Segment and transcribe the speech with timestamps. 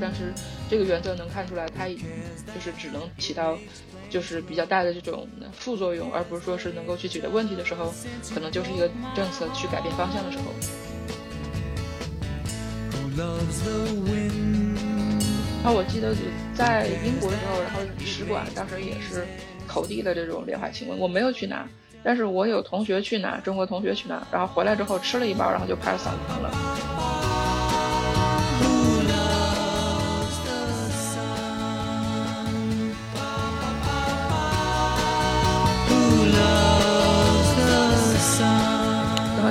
[0.00, 0.32] 但是
[0.70, 3.56] 这个原则能看出来，它就是只能起到
[4.10, 7.92] 就是比较大的这种副作用，而不是说是能够去解决问题的时候，
[8.34, 10.44] 可能就是一个政策去改变方向的时候。
[15.62, 16.14] 然后我记得
[16.54, 19.26] 在英国的时候，然后使馆当时也是
[19.68, 21.68] 投递的这种联怀庆文，我没有去拿，
[22.02, 26.50] 但是我有同学去拿，中国同学去拿，然后回来之后吃了一包，然后就拍嗓子疼了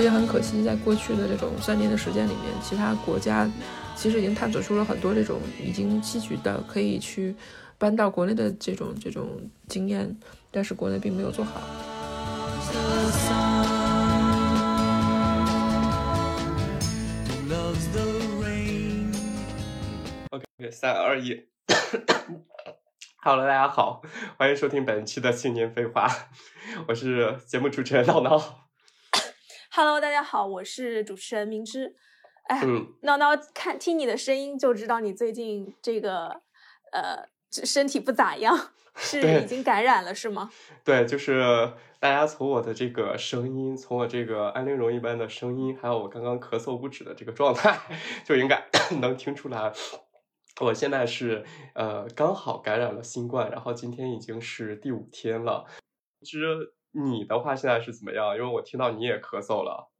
[0.01, 3.49] 也很可惜，在过去的这种三年的时间里面，其他国家
[3.95, 7.35] 其实已经探索出了很多这种已经吸取的可以去
[7.77, 9.27] 搬到国内的这种这种
[9.67, 10.17] 经验，
[10.49, 11.61] 但是国内并没有做好。
[20.31, 21.45] OK，三二一，
[23.17, 24.01] 好了，大家好，
[24.37, 26.07] 欢迎收听本期的青年废话，
[26.87, 28.60] 我是节目主持人闹闹。
[29.73, 31.95] Hello，大家好，我是主持人明之。
[32.49, 32.61] 哎，
[33.03, 36.41] 闹闹，看听你的声音就知道你最近这个
[36.91, 40.51] 呃身体不咋样， 是已经感染了是吗？
[40.83, 47.79] 对，就是大家从我的这个声音，从我这个安陵容一般的声音，还有我刚刚咳嗽不止的这个状态，
[48.27, 48.61] 就应该
[48.99, 49.71] 能听出来，
[50.59, 55.65] 我现在是呃刚好感染了新冠，然后今天已经是第五天了。
[56.19, 56.73] 其实。
[56.91, 58.35] 你的话现在是怎么样？
[58.35, 59.91] 因为我听到你也咳嗽了。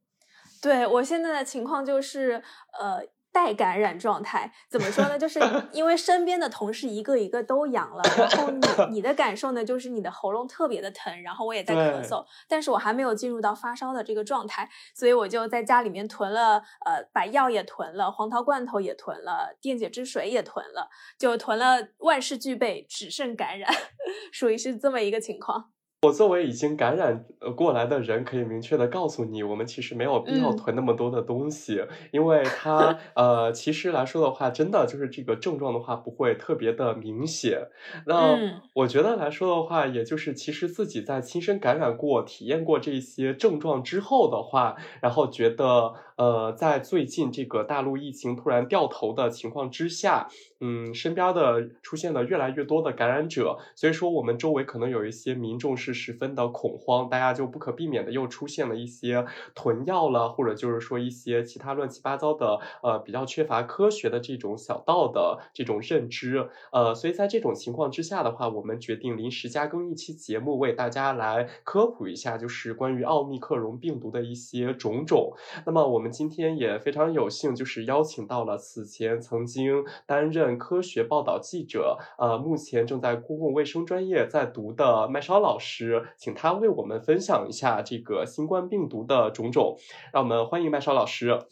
[0.62, 2.42] 对我现在的情况就是，
[2.80, 3.06] 呃。
[3.34, 5.18] 带感染状态怎么说呢？
[5.18, 5.40] 就是
[5.72, 8.60] 因为身边的同事一个一个都阳了，然后你
[8.96, 23.72] 你的感受呢，就是你的喉咙特别的疼，然后我也在咳嗽，但是我还没有进入到发烧的这个状态，所以我就在家里面囤了，呃，把药也囤了，黄桃罐头也囤了，电解质水也囤了，就囤了万事俱备，只剩感染，
[24.30, 25.70] 属于是这么一个情况。
[26.04, 27.24] 我作为已经感染
[27.54, 31.80] 过来的人，可以明确的告诉你，我们其实没有必要囤那么多的东西，
[32.10, 37.68] 因为它 呃，其实来说的话，真的就是这个症状的话不会特别的明显。
[38.04, 38.36] 那
[38.72, 50.28] 我觉得来说的话，也就是其实自己在亲身感染过、体验过这些症状之后的话，然后觉得呃，在最近这个大陆疫情突然掉头的情况之下。
[50.64, 75.32] 嗯，身边的出现了越来越多的感染者，所以说我们周围可能有一些民众是十分的恐慌，大家就不可避免的又出现了一些囤药了，或者就是说一些其他乱七八糟的，呃，比较缺乏科学的这种小道的这种认知，呃，所以在这种情况之下的话，我们决定临时加更一期节目，为大家来科普一下，就是关于奥密克戎病毒的一些种种。
[75.66, 80.52] 那么我们今天也非常有幸，就是邀请到了此前曾经担任。
[80.58, 89.78] 科学报道记者，呃，目前正在公共卫生专业在读的麦烧老师，请他为我们分享一下这个新冠病毒的种种。
[90.12, 91.46] 让我们欢迎麦烧老师。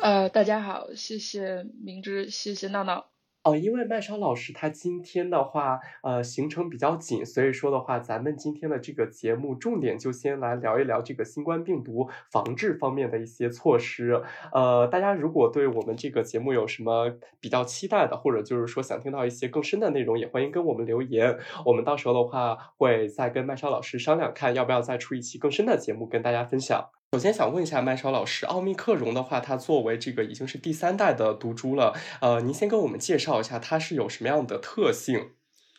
[0.00, 3.17] 呃，大家好，谢谢明知，谢谢闹闹。
[3.44, 14.22] 哦，因为麦烧老师他今天的话，呃，行程比较紧，所以说的话，咱们今天的这个节目重点就先来聊一聊这个新冠病毒防治方面的一些措施。
[14.52, 17.10] 呃，大家如果对我们这个节目有什么
[17.40, 21.38] 比较期待的，或者就是说想听到一些更深的内容，也欢迎跟我们留言。
[21.64, 26.97] 我们到时候的话，会再跟麦烧老师商量，看要不要再出一期更深的节目跟大家分享。
[27.12, 35.30] 首先想问一下麦超老师，奥密克戎的话，它作为这个已经是第三代的毒株了，呃，您先跟我们介绍一下它是有什么样的特性？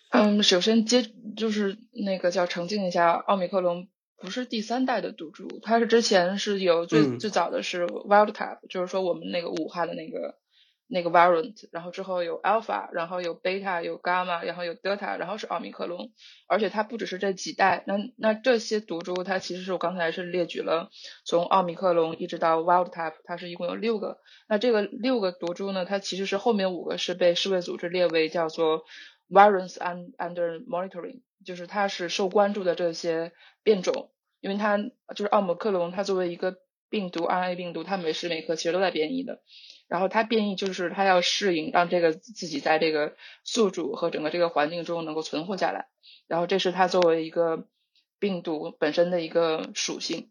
[0.10, 1.06] 嗯，首先接
[1.38, 3.88] 就是那个叫澄清一下，奥密克戎
[4.18, 10.40] 不是第三代的毒株，它是之前是有最最早的是 wild type，就是说我们那个武汉的那个。
[10.92, 16.10] 那个 variant，然后之后有 alpha，然后有 beta，有 gamma，然后有 delta，然后是奥密克戎，
[16.48, 20.90] 而且它不只是这几代，那那这些毒株它其实是我刚才是列举了，
[21.24, 28.84] 从奥密克戎一直到 wild type，它是一共有六个，那这个六个毒株呢，它其实是后面五个是被世卫组织列为叫做
[29.30, 33.32] variants under monitoring，就是它是受关注的这些
[33.62, 34.10] 变种，
[34.40, 34.80] 因为它
[35.16, 36.58] 就是奥密克戎，它作为一个
[36.90, 39.44] 病毒 RNA 病毒，它每时每刻其实都在变异的。
[39.90, 45.88] 然后它变异就是它要适应，让这个自己在这个宿主和整个这个环境中能够存活下来。
[46.28, 47.68] 然后这是它作为一个
[48.20, 50.30] 病毒本身的一个属性。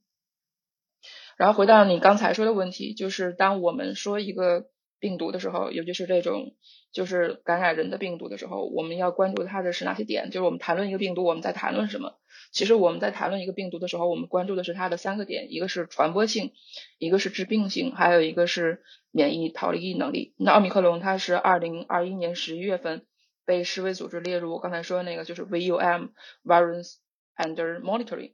[1.37, 4.71] 然后回到你刚才说的问题，就是当我们说一个
[5.01, 6.55] 病毒的时候，尤其是这种
[6.93, 10.31] 就是感染人的病毒的时候，我们要关注它的是哪些点？
[10.31, 12.19] 就是我们谈论一个病毒，我们在谈论什么？
[12.53, 16.53] 其实我们在谈论一个病毒的时候，我们关注的是它的三个点：一个是传播性，
[16.99, 20.35] 一个是致病性，还有一个是免疫逃逸能力。
[20.37, 23.05] 那奥密克戎它是二零二一年十一月份
[23.45, 26.11] 被世卫组织列入我刚才说的那个就是 VUM
[26.45, 26.97] Virus
[27.37, 28.33] Under Monitoring。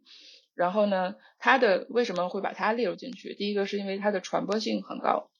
[0.54, 3.34] 然后呢，它的为什么会把它列入进去？
[3.34, 5.30] 第一个是因为它的传播性很高。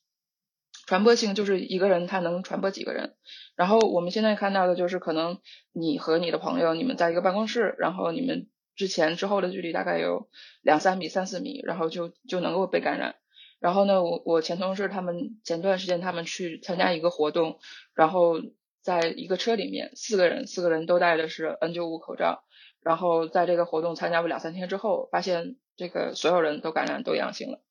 [0.86, 3.14] 传播性就是一个人他能传播几个人，
[3.56, 5.38] 然后我们现在看到的就是可能
[5.72, 10.28] 你和你的朋友你们在一个办公室，然后你们之前之后的距离大概有
[10.62, 13.14] 两三米、三四米，然后就就能够被感染。
[13.60, 17.58] 然后呢，我我前同事他们前段时间他们去参加一个活动，
[17.94, 18.34] 然后
[18.82, 22.44] 在一个车里面四个人，四个人都戴的是 N95 口罩，
[22.82, 27.62] 然后在这个活动参加过两三天之后，发现这个所有人都感染都阳性了。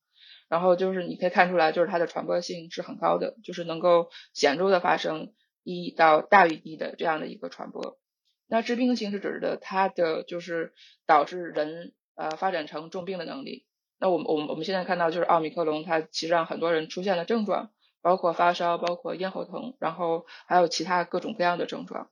[0.53, 5.33] 然后就是你可以看出来，就是它的传播性是很高的，就是能够显著的发生
[5.63, 7.97] 一到大于一的这样的一个传播。
[8.45, 10.75] 那致病性是指的它的就是
[11.07, 13.65] 导致人呃发展成重病的能力。
[13.99, 17.71] 那我们我们我们现在看到就是奥密克戎，它其实让很多人出现了症状，
[18.03, 22.11] 包括发烧，包括咽喉疼，然后还有其他各种各样的症状。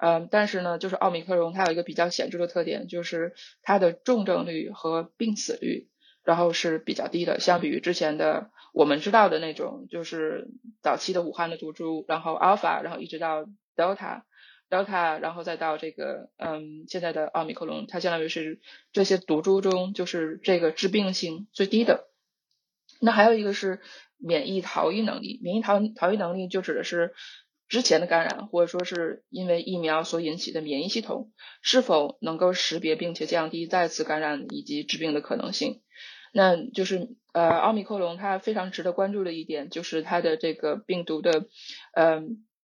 [0.00, 3.32] 嗯，但是呢，就是奥密克戎它有一个比较显著的特点，就是
[3.62, 5.88] 它的重症率和病死率。
[6.24, 10.48] 然后是比较低的，相比于之前的我们知道的那种，就是
[10.82, 18.60] 早期的武汉的毒株，然后 Alpha，然后一直到 Delta，Delta，然后再到这个嗯现在的奥密克戎，它相当于是
[18.92, 22.06] 这些毒株中就是这个致病性最低的。
[23.00, 23.80] 那还有一个是
[24.18, 27.14] 免疫逃逸能力，免疫逃逃逸能力就指的是
[27.70, 31.30] 之前的感染或者说是因为疫苗所引起的免疫系统
[31.62, 35.80] 是否能够识别并且降低再次感染以及致病的可能性。
[36.32, 41.46] 那就是呃，奥密克戎它非常值得关注的一点就是它的这个病毒的
[41.94, 42.22] 呃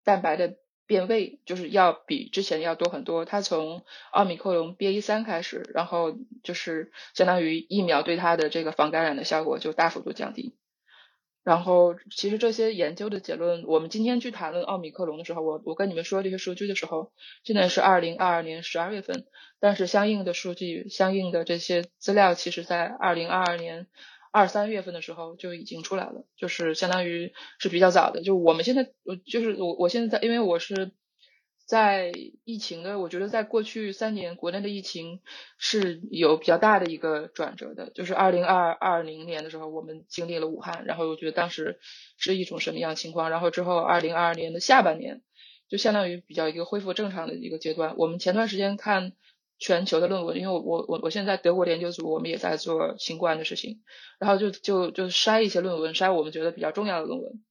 [0.03, 3.23] 蛋白的变位，就是要比之前要多很多。
[3.23, 10.55] 它从奥密克戎 BA 三开始，然后就是相当于疫苗对它的这个防感染的效果就大幅度降低。
[11.49, 17.11] 然后，其实这些研究的结论，我们今天去谈论奥密克戎的时候，我我跟你们说这些数据的时候，
[17.43, 19.25] 现在是二零二二年十二月份，
[19.59, 23.87] 但是相应的数据、相应的这些资料，其实在二零二二年
[24.31, 28.21] 二三月份的时候就已经出来了，就是相当于是比较早的。
[28.21, 30.91] 就我们现在，我就是我我现在在，因为我是。
[31.69, 32.11] 在
[32.45, 35.21] 疫情的，我觉得在过去三年，国内的疫情
[35.59, 37.91] 是有比较大的一个转折的。
[37.91, 41.77] 就是二零二二零年的时候，我们经历了武汉，然后我觉得当时
[42.17, 43.29] 是一种什么样情况。
[43.29, 45.21] 然后之后二零二二年的下半年，
[45.69, 47.93] 就相当于比较一个恢复正常的一个阶段。
[47.97, 49.13] 我们前段时间看
[49.59, 53.83] 全球的论文，因为我我我我现在德国研究组，我们也在做新冠的事情，
[54.17, 57.43] 然后就就就筛一些论文，筛我们觉得比较重要的论文。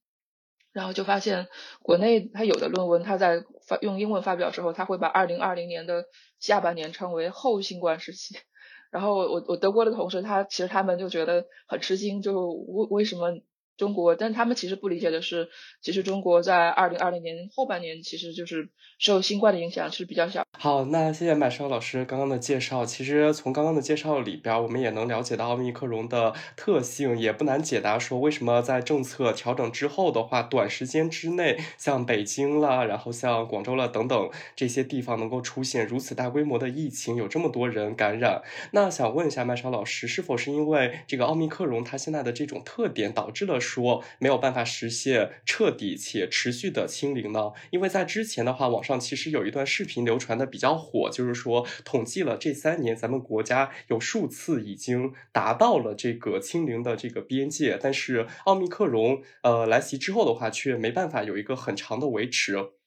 [0.79, 1.49] 然后就发现，
[1.81, 6.05] 国内他有的论文，他在发用英文发表之后，他会把二零二零年的
[6.39, 8.37] 下半年称为后新冠时期。
[8.89, 13.41] 然后我我德国的同事，他其实他们就觉得很吃惊，就为为什么？
[13.79, 15.47] 中国，但他们其实不理解的是，
[15.81, 18.67] 其实中国在二零二零年后半年，其实就是
[18.99, 20.43] 受新冠的影响是比较小。
[20.57, 22.85] 好，那谢谢麦超老师刚刚的介绍。
[22.85, 38.41] 其实从刚刚的介绍里边，我们也能了解到奥密克戎的特性，也不难解答说为什么在政策调整之后的话，短时间之内，像北京啦，然后像广州了等等这些地方能够出现如此大规模的疫情，有这么多人感染。
[38.71, 43.57] 那想问一下麦超老师，是否是因为这个奥密克戎它现在的这种特点导致了？
[43.69, 47.51] 说没有办法实现彻底且持续的清零呢？
[47.71, 62.78] 因为在之前的话，网上其实有一段视频流传的比较火，就是说统计了这三年，咱们国家有数次已经达到了这个清零的这个边界，但是奥密克戎呃来袭之后的话，却没办法有一个很长的维持。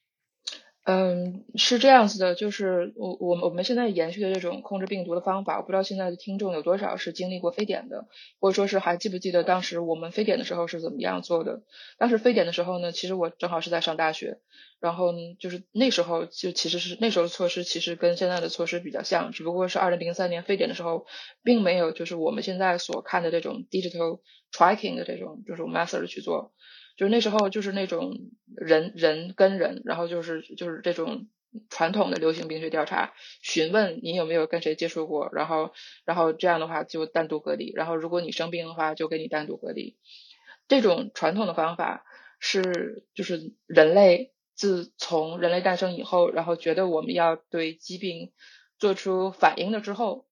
[0.85, 8.09] 嗯，是这样子的，就是我我我们现在延续的这种控制病毒的方法，我不知道现在的听众有多少是经历过非典的，
[8.41, 11.63] 或者说是还记不记得当时我们非典的时候是怎么样做的？
[11.99, 14.41] 当时非典的时候呢，其实我正好是在上大学，
[14.81, 21.07] 然后，就是那时候就其实是那时候的措施其实跟现在的措施比较像，只不过是二零零三年非典的时候，
[21.45, 24.19] 并没有就是我们现在所看的这种 digital
[24.53, 26.53] tracking 的这种这种 method 去做。
[26.97, 28.19] 就是那时候，就是那种
[28.57, 31.29] 人人跟人，然后就是就是这种
[31.71, 35.73] 传统的流行病学调查，询问你有没有跟谁接触过，然后
[36.05, 39.97] 然后这样的话就单独隔离，然后如果你生病的话就给你单独隔离。
[40.69, 42.05] 这种传统的方法
[42.39, 48.33] 是就是人类自从人类诞生以后，然后觉得我们要对疾病
[48.79, 50.27] 做出反应了之后。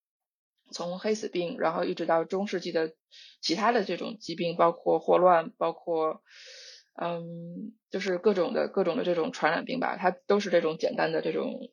[0.73, 2.93] 从黑死病，然后一直到中世纪的
[3.41, 6.23] 其他的这种疾病，包括霍乱，包括
[6.95, 11.71] 嗯，就是各种的各种的这种传染病吧，它都是这种简单的这种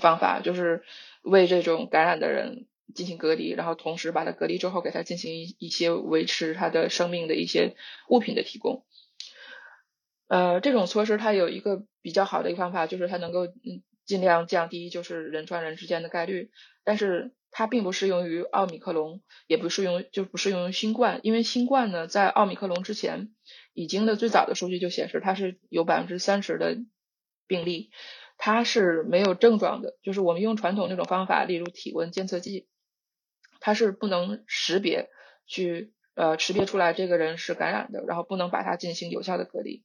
[0.00, 0.82] 方法，就是
[1.22, 7.76] 为这种感染的人进行隔离，然后同时把他隔离之后，给他进行一一些维持他的生命的一些
[8.08, 8.84] 物品的提供。
[10.26, 16.50] 呃，这种措施它有一个比较好的一个方法，就是它能够嗯尽量降低就是人传人之间的概率，
[16.82, 23.32] 但是它并不适用于奥密克戎，也不适用就不适用于新冠，因为新冠呢在奥密克戎之前
[23.74, 26.76] 已经的最早的数据就显示它是有百分之三十的
[27.46, 27.92] 病例，
[28.38, 32.66] 它是没有症状的，就是我们用传统那种方法，例如体温监测剂，
[33.60, 35.08] 它是不能识别
[35.46, 35.93] 去。
[36.14, 39.82] 呃，识别出来这个人是感染的，然后不能把他进行有效的隔离，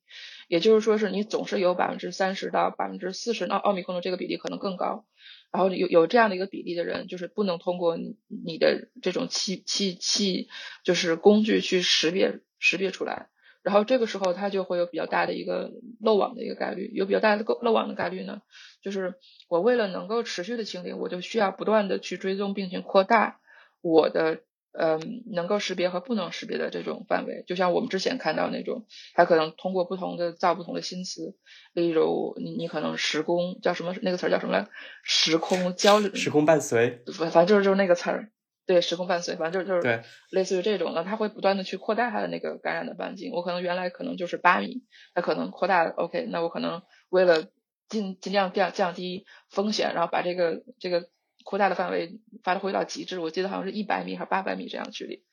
[0.47, 5.05] 也就是说是你总是有百分之三十到百分之四十，那奥密克戎这个比例可能更高，
[5.51, 10.49] 然后有有这样的一个比例的人，就是不能通过你你的这种器器器
[10.83, 13.29] 就是工具去识别识别出来，
[13.63, 18.43] 然后这个时候他就会有比较大的一个漏网的一个概率，有比较大的漏网的概率呢，
[18.83, 19.15] 就是
[19.47, 23.39] 我为了能够持续的清零，我就需要不断的去追踪并且扩大
[23.81, 24.41] 我的。
[24.71, 28.85] 嗯，能够识别和不能识别的这种范围，就像我们之前看到那种，
[29.15, 31.35] 它可能通过不同的造不同的新词，
[31.73, 34.67] 例如你你可能时空叫什么那个词儿叫什么来？
[35.01, 38.31] 时空交流，时空伴随，反反正就是就是那个词儿，
[38.67, 43.31] 对，时空伴随，反正就是就是，类似于这种的，它会不断的去扩大它的那个感染的半径。
[43.33, 44.83] 我可能原来可能就是八米，
[45.15, 47.47] 它可能扩大，OK，那我可能为了
[47.89, 51.09] 尽尽量降降低风险，然后把这个这个。
[51.49, 55.23] 扩大的范围发挥到极致，我记得好像是一百米还是八百米这样的距离，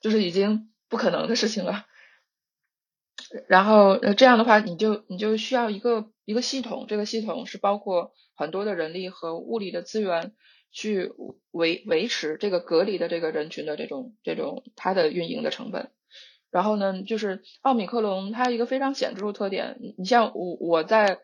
[0.00, 1.84] 就是已经不可能的事情了。
[3.48, 10.36] 然后呃这样的话，你就你就需要一个一个系统，这个系统是包括很多的人力和物力的资源
[10.70, 11.12] 去
[11.50, 15.90] 维维持这个隔离的这个人群的这种这种它的运营的成本。
[16.52, 21.18] 然后呢，就是奥米克戎它一个非常显著的特点，你像我我在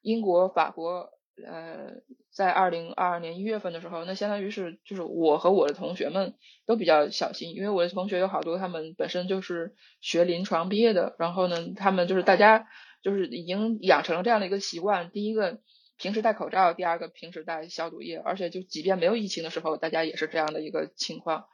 [0.00, 1.15] 英国、法国。
[1.44, 2.00] 呃，
[2.30, 6.34] 在二零二二年一月份的时候，那相当于是就是我和我的同学们
[6.66, 12.66] 都比较小心，因为我的同学有好多他们本身就是学临床毕业的，然后呢，他们就是大家
[13.02, 15.58] 就是已经养成了这样的一个习惯，第一个
[15.98, 21.46] 平时戴口罩，第二个平时戴消毒液，而且就即便没有疫情的时候，大家也是这样的一个情况。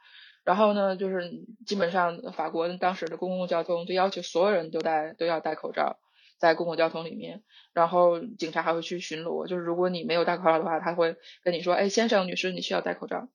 [0.45, 1.31] 然后呢，就是
[1.65, 5.97] 基本上法国当时的公共交通就要求所有人都戴都要戴口罩。
[6.43, 9.47] 在公共交通里面，然后警察还会去巡逻。
[9.47, 13.29] 就是如果你没有戴口罩的话，他会跟你说：“哎，先生、女士，你需要戴口罩。”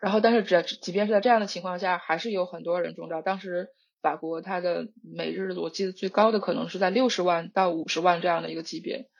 [0.00, 3.20] 然后，但是只即便是在这样的情况下，还是有很多人中招。
[3.20, 3.68] 当时
[4.00, 9.10] 法国它的每日我记得最高的可能是在六十万到五十万这样的一个级别。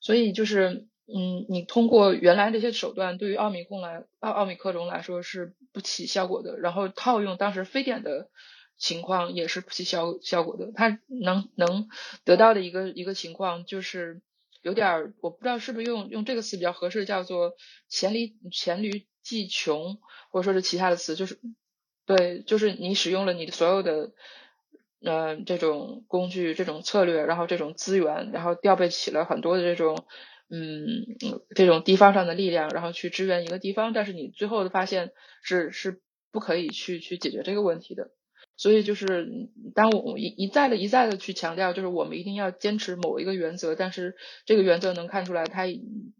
[0.00, 6.58] 所以就是，嗯，你通过原来这些手段，对于奥密克来奥奥密克戎来说是不起效果的。
[6.58, 8.28] 然后套用当时非典的。
[8.76, 11.88] 情况也是不起效效果的，他能能
[12.24, 14.20] 得到的一个一个情况就是
[14.62, 17.54] 有点儿，我不知道是不是用用这个词比较合适，叫做
[17.88, 19.98] 黔驴黔驴技穷，
[20.30, 21.38] 或者说是其他的词，就是
[22.06, 24.12] 对，就是你使用了你的所有的
[25.02, 30.04] 嗯这种工具、这种策略，然后这种资源，然后调配起了很多的这种
[30.50, 31.16] 嗯
[31.54, 35.12] 这种地方上的力量，然后去支援一个地方，但是你最后的发现
[35.42, 36.00] 是是
[36.32, 38.10] 不可以去去解决这个问题的。
[38.56, 45.64] 所以就是，当我一一再的、一再的去强调，就是我们一定要坚持某一个原则，但是这个原则能看出来，它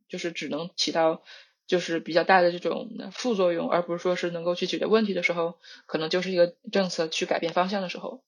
[0.08, 1.22] 就是只能起到
[1.66, 8.22] 就是比较大的这种副作用，而不是说是能够去解决问题的时候，可能就是一个政策去改变方向的时候。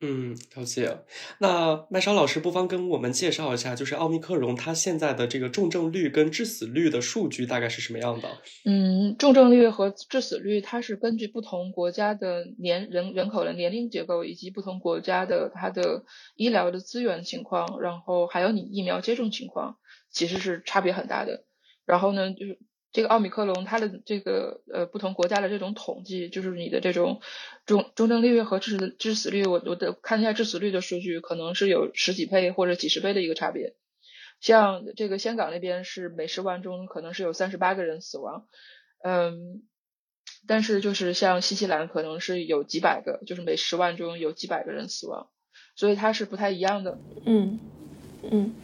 [0.00, 1.00] 嗯，了解。
[1.38, 8.28] 那麦烧老师不妨跟我们介绍一下，就是奥密克戎它现在的这个重症率跟致死率的数据大概是什么样的？
[8.64, 16.04] 嗯，重症率和致死率它是根据不同国家的年人人口的年龄结构，以及不同国家的它的
[16.36, 19.78] 医疗的资源情况，然后还有你疫苗接种情况，
[20.12, 21.44] 其实是差别很大的。
[21.84, 22.58] 然后呢，就是。
[22.90, 27.20] 这个奥密克戎它的这个呃不同国家的这种统计，就是你的这种
[27.66, 33.74] 重重症率和致致死率，我我的看一下致死率的数据，可能是有十几倍或者几十倍的一个差别。
[34.40, 38.46] 像这个香港那边是每十万中可能是有三十八个人死亡，
[39.02, 39.62] 嗯，
[40.46, 45.28] 但是就是像新西兰可能是有几百个，就是每十万中有几百个人死亡，
[45.74, 46.98] 所以它是不太一样的。
[47.26, 47.58] 嗯
[48.22, 48.54] 嗯。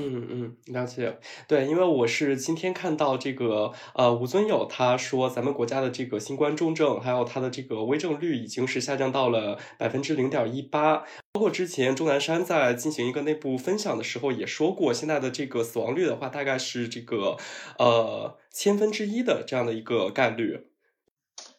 [0.00, 1.18] 嗯嗯，了解。
[1.46, 11.04] 对，因为我是今天看到这个呃吴尊友他说，咱们国家的这个新冠重症还有它的这个危症率已经是下降到了百分之零点一八。
[11.32, 17.36] 包括之前钟南山在进行一个内部分享的时候也说过，现在的这个死亡率的话，大概是这个
[17.78, 20.66] 呃千分之一的这样的一个概率。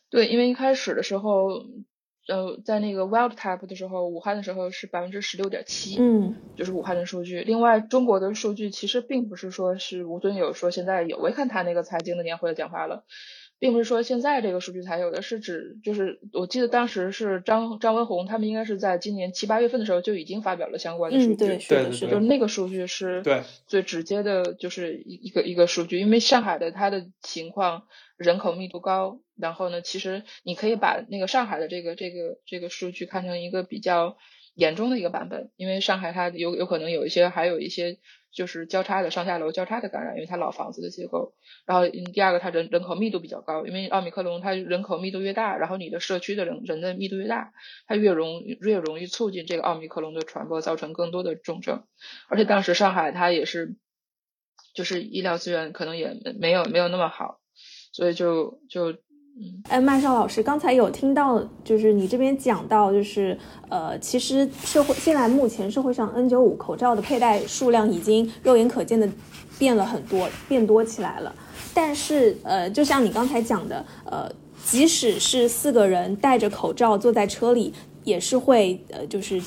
[0.10, 1.65] 对，因为一开始的时候。
[2.28, 7.42] 呃，在那个 wild type 的时候，武汉的时候是百分之十六点七，嗯，就是武汉的数据。
[7.42, 13.04] 另外，中国的数据其实并不是说是吴尊友说现在有，我一看他那个财经的年会的讲话了。
[13.62, 23.22] 并不是说现在这个数据才有的，是指就是我记得当时是张张文宏他们应该是在今年七八月份的时候就已经发表了相关的数据，对，是的，是就是那个数据是
[23.68, 27.84] 最直接的，就是一一个一个数据，因为上海的它的情况
[28.18, 34.18] 人口密度高，然后呢，其实你可以把那个上海的这个这个这个数据看成一个比较
[34.56, 38.00] 严重的一个版本，因为上海它有有可能有一些还有一些。
[38.33, 41.33] 就是交叉的上下楼交叉的感染，因为它老房子的结构。
[41.65, 47.53] 然后第二个，它人人口密度比较高，因为奥密克戎它人口密度越大，然后你的社区的人人的密度越大，
[47.88, 51.83] 它越容越容易促进这个奥密克戎的传播，造成更多的重症。
[52.29, 53.75] 而且当时上海它也是，
[54.73, 57.39] 就是医疗资源可能也没有没有那么好，
[57.91, 58.97] 所以就就。
[59.69, 63.38] 哎，麦少老师，刚才有听到，就是你这边讲到，就是
[63.69, 69.09] 呃，其实社会现在目前社会上 N95 口罩的佩戴数量已经肉眼可见的
[69.57, 71.33] 变了很多，变多起来了。
[71.73, 74.29] 但是呃，就像你刚才讲的，呃，
[74.65, 77.73] 即使是四个人戴着口罩坐在车里，
[78.03, 79.41] 也是会呃，就是。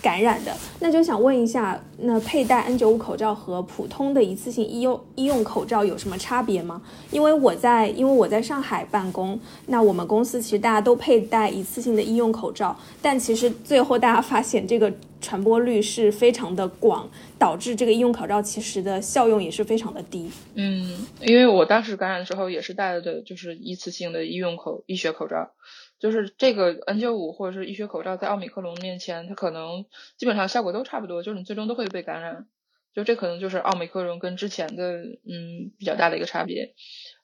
[0.00, 6.80] 感染的，那就想问一下，那佩戴 N95 口罩和普通的一次性医用医用口罩有什么差别吗？
[7.10, 20.30] 因为我在因为我在上海办公，那我们公司其实大家都佩戴一次性的医用口罩，但其实最后大家发现这个传播率是非常的广，导致这个医用口罩其实的效用也是非常的低。
[20.54, 25.50] 嗯，因为我当时感染的时候也是戴的，就是一次性的医用口医学口罩。
[25.98, 29.84] 就是这个 N95 或者是医学口罩在奥密克戎面前，它可能
[30.16, 32.46] 基本上效果都差不多，就是你最终都会被感染。
[32.94, 36.74] 就这可能就是奥密克戎跟之前的嗯比较大的一个差别。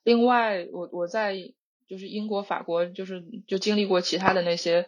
[0.04, 1.34] 另外，我我在
[1.88, 4.86] 就是英国、法国，就是就经历过其他的那些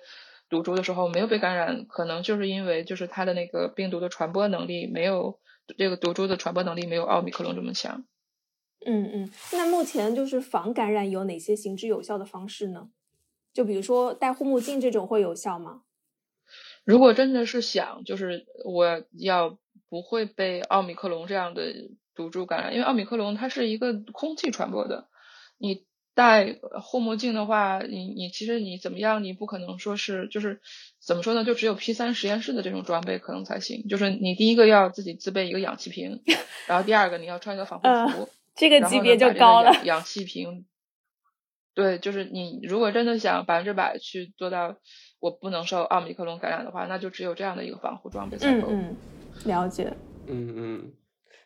[0.48, 5.40] 毒株的时候，没有被感染，可能就是因为就是它的那个病毒的传播能力没有
[5.76, 8.04] 这个毒株的传播能力没有奥密克戎这么强。
[8.84, 12.90] 嗯嗯，那目前就是防感染有哪些行之有效的方式呢？
[13.56, 15.80] 就比如说戴护目镜这种会有效吗？
[16.84, 21.72] 如果真的是想，就是我要不会被奥密克戎这样的
[22.14, 25.08] 毒株感染，因为奥密克戎它是一个空气传播的。
[25.56, 30.60] 你戴护目镜的话，你你其实你怎么样，你不可能说是就是
[31.00, 31.42] 怎么说呢？
[31.42, 33.88] 就只有 P 三实验室的这种装备可能才行。
[33.88, 36.22] 就是你第一个要自己自备一个氧气瓶，
[36.68, 39.72] 然后第二个你要穿一个防护服，这个级别就高了。
[39.84, 40.66] 氧气瓶。
[41.76, 44.74] 对，就是你如果真的想百分之百去做到
[45.20, 48.68] 我不能受奥密克戎感染的话，那就只有这样的一个防护装备才够。
[48.70, 48.96] 嗯
[49.44, 49.92] 嗯，了解。
[50.26, 50.92] 嗯嗯，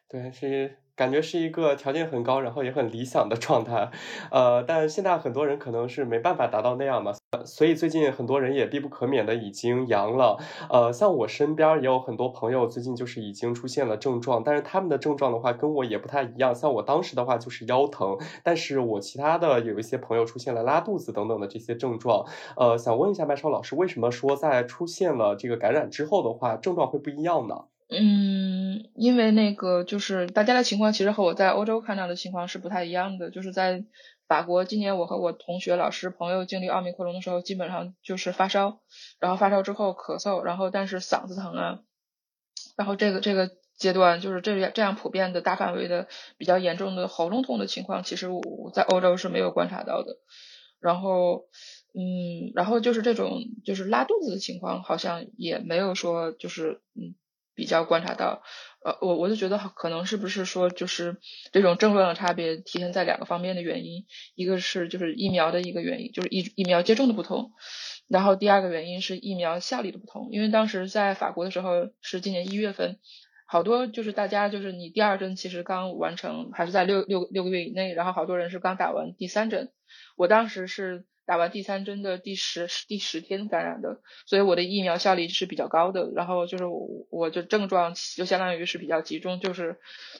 [0.09, 0.79] 对，是。
[1.01, 3.91] 感觉是一个条件很高，然后也很理想的状态，
[4.31, 7.15] 呃，但现在很多人可能是没办法达到那样嘛，
[7.47, 10.37] 所以最近很多人也必不可免的已经阳了，
[10.69, 22.27] 呃，像我身边也有很多朋友最近就是已经出现了症状，但是他们的症状的话跟我也不太一样，像我当时的话就是腰疼，但是我其他的有一些朋友出现了拉肚子等等的这些症状，
[22.59, 27.70] 呃，想问一下麦超老师，为什么说在出现了这个感染之后的话，症状会不一样呢？
[27.92, 33.31] 嗯，因为那个就是大家的情况，其实和我在欧洲看到的情况是不太一样的。
[33.31, 33.85] 就是在
[34.29, 38.79] 法国，今年我和我同学、老师、朋友经历奥密克戎的时候，基本上就是发烧，
[39.18, 41.81] 然后发烧之后咳嗽，然后但是嗓子疼啊，
[42.76, 46.07] 然后这个这个阶段就是这样这样普遍的大范围的
[46.38, 50.16] 比较严重的喉咙痛的情况，其实我在欧洲是没有观察到的。
[50.79, 51.46] 然后，
[51.92, 57.16] 嗯，然后就是这种就是拉肚子的情况，好像也没有说就是嗯。
[57.61, 58.42] 比较观察到，
[58.83, 61.18] 呃，我我就觉得可能是不是说就是
[61.53, 67.53] 这种症状的差别体现在两个方面的原因，一个是就是疫苗的一个原因，就是疫疫苗接种的不同，
[68.09, 70.31] 然后第二个原因是疫苗效力的不同。
[70.31, 72.99] 因为当时在法国的时候是今年一月份，
[73.46, 79.70] 好多就是大家就是你第二针其实刚完成，还是在六六六个月以内，然后好多人是刚打完第三针，
[80.16, 81.05] 我当时是。
[81.31, 86.11] 打完第三针的第十第十天感染的，所以我的疫苗效力是比较高的。
[86.12, 89.79] 然后就是我我的症状就相当于是比较集中，就是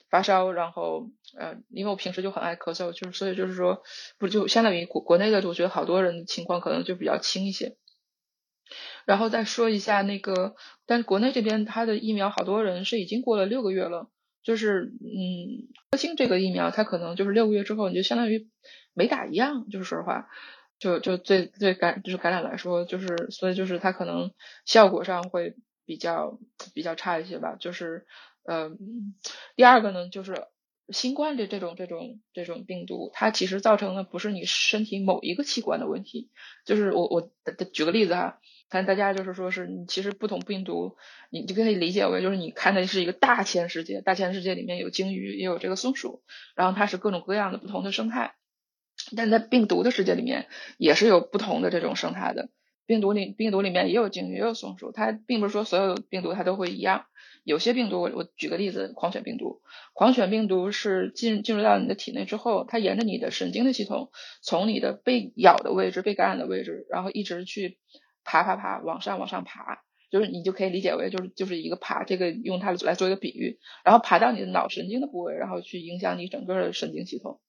[0.09, 3.83] 发烧，然后呃，因为我平时就很爱咳嗽，就是所以就是说
[4.21, 7.77] 不就相当于国国内的，我觉得好多人情况可能就比较轻一些。
[9.05, 10.55] 然后再说一下那个，
[10.87, 14.09] 但是国内这边它的疫苗好多人是已经过了六个月了，
[14.45, 18.49] 就是嗯，科兴这个疫苗它可能就是六个月之后你就相当于
[18.95, 20.29] 没打一样，就是说实话。
[20.81, 24.33] 就就最最感就是感染来说，就是所以就是它可能
[24.65, 26.41] 效果上会比较
[26.75, 27.55] 比较差一些吧。
[27.61, 28.07] 就是
[28.45, 28.71] 呃，
[29.55, 30.47] 第二个呢，就是
[30.89, 36.31] 新冠的这种这种这种病毒，它其实造成的不是你身体某一个器官的问题，
[36.65, 37.31] 就是我我
[37.73, 38.41] 举个例子哈，
[38.71, 40.97] 看大家就是说是你其实不同病毒，
[41.31, 46.23] 你就可以理解为就是你看的是一个大千世界，大千世界里面有鲸鱼，也有这个松鼠，
[46.57, 48.35] 然后它是各种各样的不同的生态，
[49.17, 52.51] 但在病毒的世界里面也是有不同的这种生态的。
[52.87, 54.91] 病毒里，病毒里面也有鲸鱼，也有松鼠。
[54.91, 57.05] 它并不是说所有病毒它都会一样。
[57.45, 59.61] 有些病毒，我我举个例子，狂犬病毒。
[59.95, 64.11] 狂犬病毒是进进入到你的体内之后，它沿着你的神经的系统，
[64.43, 67.79] 从你的被咬的位置、被感染的位置，然后一直去
[68.25, 77.41] 爬爬爬，往上往上爬，就是你就可以理解为就是就是一个爬，这个用它来做一个比喻，然后爬到你的脑神经的部位，然后去影响你整个的神经系统。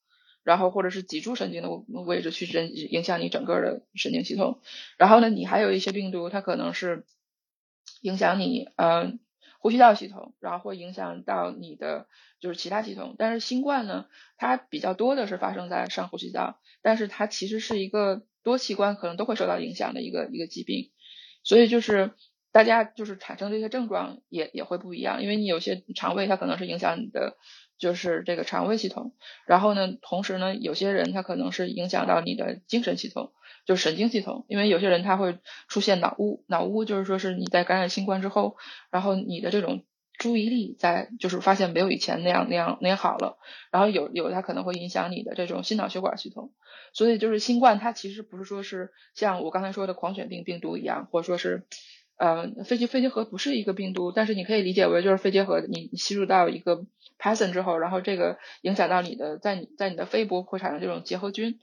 [0.44, 4.60] 然后或者是脊柱神经的位置去影影响你整个的神经系统，
[4.98, 7.06] 然后呢，你还有一些病毒，它可能是
[8.02, 9.14] 影响你呃
[9.60, 12.08] 呼吸道系统，然后会影响到你的
[12.40, 13.16] 就是其他系统。
[13.20, 20.92] 但是新冠呢，它比较多的是发生在上呼吸道，但是它其实是一个多器官可能都会受到影响的一个一个疾病，
[21.44, 22.14] 所以就是
[22.52, 27.38] 大家就是产生这些症状也也会不一样，因为你有些肠胃它可能是影响你的。
[27.82, 29.12] 就是这个肠胃系统，
[29.48, 33.34] 然后呢，同时呢，有些人他可能是影响到你的精神系统，
[33.66, 38.56] 就是神经系统，因为有些人他会出现脑雾，脑雾就是说是你在感染新冠之后，
[38.92, 39.84] 然后你的这种
[40.20, 43.40] 注意力在就是发现没有以前那样那样那样好了，
[43.72, 46.54] 然后有有它可能会影响你的这种心脑血管系统，
[46.94, 51.66] 所以就是新冠它其实不是说是像我刚才说的狂犬病病毒一样，或者说是。
[52.22, 56.86] 呃，肺结肺结核不是一个病毒，但是你可以理解为就是肺结核，你吸入到一个
[57.18, 61.60] Python 之后，然后这个影响到你的，在你在你的肺部会产生这种结核菌，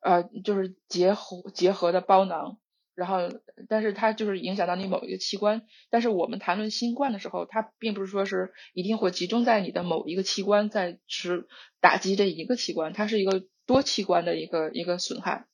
[0.00, 2.58] 呃，就是结核结核的包囊，
[2.96, 3.30] 然后
[3.68, 11.46] 但是它就是影响到你某一个器官，但是我们谈论新冠的时候，它并不是说是一定会集中在你的某一个器官在是
[11.80, 15.46] 打击这一个器官，它是一个多器官的一个一个损害，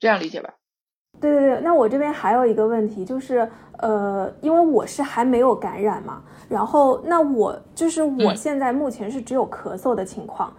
[0.00, 0.56] 这样理解吧？
[1.20, 3.48] 对对对，那我这边还有一个问题，就是
[3.78, 10.54] 呃，因为我是还没有感染嘛，然后那我就是我现在目前是只有咳嗽的情况，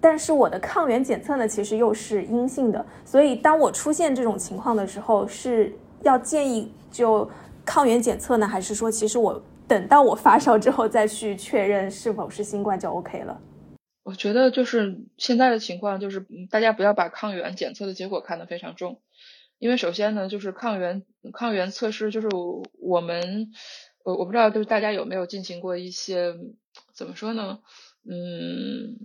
[0.00, 5.72] 但是我的抗原检测呢，其实又是阴性的，所以当我出现这种情况的时候，是
[6.02, 7.28] 要建议就
[7.64, 13.38] 抗原检测呢，还是说其实我等到我发烧之后再去确认是否是新冠就 OK 了？
[14.02, 18.98] 我觉得就是现在的情况，就是大家不要把抗原检测的结果看得非常重。
[19.60, 22.28] 因为首先呢，就是抗原抗原测试，就是
[22.80, 23.50] 我们
[24.02, 26.34] 我我不知道，就是大家有没有进行过一些
[26.94, 27.60] 怎么说呢？
[28.10, 28.96] 嗯，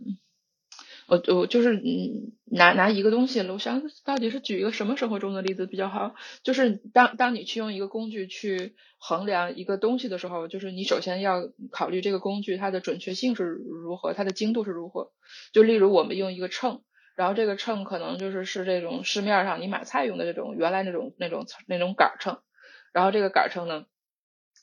[1.08, 6.16] 我我就是嗯拿拿一个东西，我想到底是举一个什么生活中的例子比较好？
[6.42, 15.12] 就是当当你去用一个工具去衡量一个东西的时候，就是你首先要考虑这个工具它的准确性是如何，它的精度是如何。
[15.52, 16.82] 就例如我们用一个秤。
[17.16, 22.42] 然后这个秤可能就是是这种市面上你买菜用的这种原来那种那种那种杆秤，
[22.92, 23.86] 然后这个杆秤呢，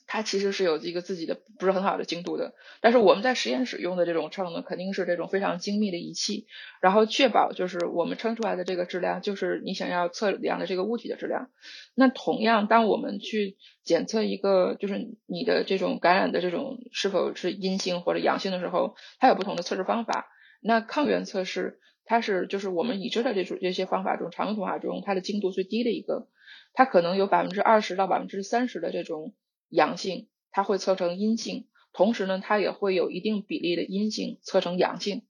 [0.05, 2.53] 它其实是有一个自己的不是很好的精度的。
[2.79, 6.45] 但是我们在实验室用的这种秤呢，肯定是这种非常精密的仪器，
[6.79, 11.49] 然后确保就是我们称出来的这个质量就是你想要测量的这个物体的质量。
[11.95, 20.27] 那同样，当我们去检测一个就是你的这种感染的这种是否是阴性或者阳性的时候，它有不同的测试方法。
[20.61, 21.79] 那抗原测试。
[22.05, 26.27] 它是就是我们已知的这种这些方法中，常用方法中，它的精度最低的一个，
[26.73, 29.33] 它可能有百分之二十到百分之三十的这种
[29.69, 35.23] 阳性，它会测成阴性，同时呢，它也会有一定比例的阴性测成阳性，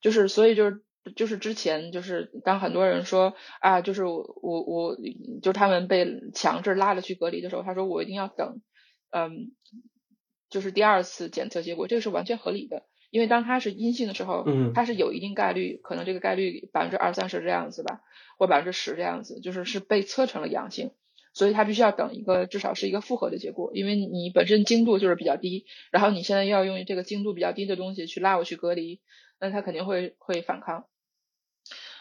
[0.00, 0.82] 就是所以就是
[1.16, 4.96] 就是之前就是当很多人说啊，就是我我我
[5.42, 8.60] 就他们被强制拉着去隔离的时候，他说我一定要等，
[9.10, 9.52] 嗯，
[10.50, 12.84] 就是第二次检测结果，这个是完全合理的。
[13.10, 18.00] 因为当它是阴性的时候，嗯，它是有一定概率，可能这个概率百分之二三十这样子吧，
[18.38, 20.92] 或百分之十这样子，就是是被测成了阳性，
[21.32, 29.00] 所以它必须要等一个至少是一个复合的结果，因为你本身精度就是比较低，然后你现在要用这个精度比较低的东西去拉我去隔离，
[29.40, 30.86] 那它肯定会会反抗。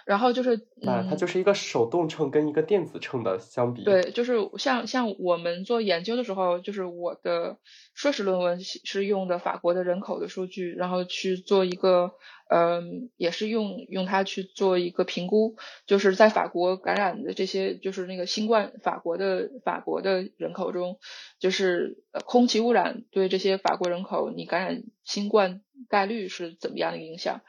[0.06, 3.84] 然后就是，啊，它就是一个手动秤跟一个电子秤的相比。
[3.84, 7.58] 对，就是像像我们做研究的时候，就是我的
[7.94, 12.14] 硕士论文是用的法国的人口的数据，然后去做一个，
[12.50, 20.98] 嗯，也是用用它去做一个评估，就是在法国感染的这些，就是那个新冠法国的法国的人口中，
[21.40, 27.42] 就是空气污染对这些法国人口你感染新冠概率是怎么样的影响。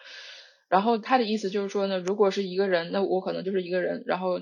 [0.70, 4.40] 然后他的意思就是说呢，如果是一个人，那我可能就是一个人，然后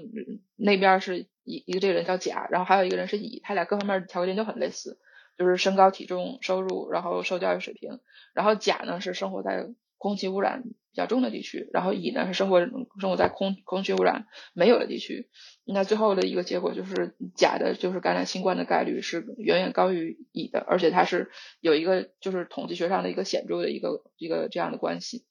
[0.57, 4.99] 那边是一一个这个人叫甲，然后还有一个人是乙，他俩各方面条件都很类似，
[5.39, 7.99] 就是身高、体重、收入，然后受教育水平。
[8.35, 15.31] 然后甲呢是生活在空气污染比较重的地区，然后乙呢是生活生活在空空气污染没有的地区。
[15.65, 25.25] 那最后的一个结果就是甲的就是感染新冠的概率是远远高于乙的，而且它是有一个就是统计学上的一个显著的一个一个这样的关系。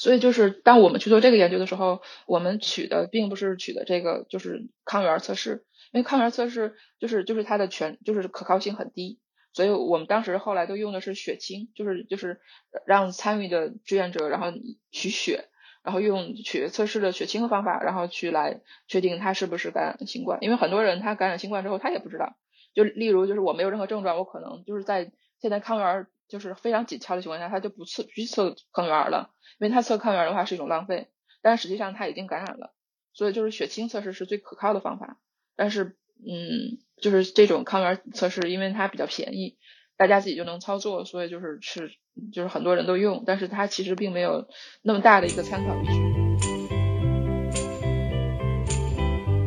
[0.00, 9.20] 所以就是当我们去做这个研究的时候，我们取的并不是取的这个就是抗原测试，因为抗原测试就是就是它的全就是可靠性很低，
[9.52, 12.40] 所以我们当时后来都用的是血清，就是就是
[12.86, 14.46] 让参与的志愿者然后
[14.90, 15.50] 取血，
[15.84, 22.38] 然后用血测试的血清的方法，然后去来确定他是不是感染新冠，因为很多人他感染新冠之后他也不知道，
[22.72, 26.06] 就例如就是我没有任何症状，我可能就是在现在抗原。
[26.30, 31.08] 就是非常紧俏的情况下，他就不测不去测抗原了，因为他测抗原的话是一种浪费，
[31.42, 32.72] 但实际上他已经感染了，
[33.12, 35.18] 所以就是血清测试是最可靠的方法。
[35.56, 39.58] 但是，嗯，就是这种抗原测试，因为它比较便宜，
[39.96, 41.90] 大家自己就能操作，所以就是是
[42.32, 44.48] 就是很多人都用，但是它其实并没有
[44.82, 46.29] 那么大的一个参考依据。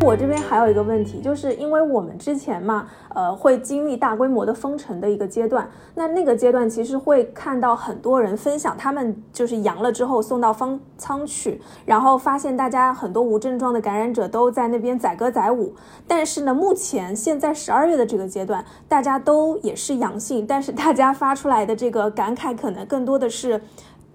[0.04, 15.74] 我这边还有一个问题，就是因为我们之前嘛，呃，会经历大规模的封城的一个阶段，那那个阶段其实会看到很多人分享他们就是阳了之后送到方舱去，然后发现大家很多无症状的感染者都在那边载歌载舞。
[16.06, 23.62] 但是呢，目前现在十二月的这个阶段，大家都也是阳性，但是大家发出来的这个感慨可能更多的是。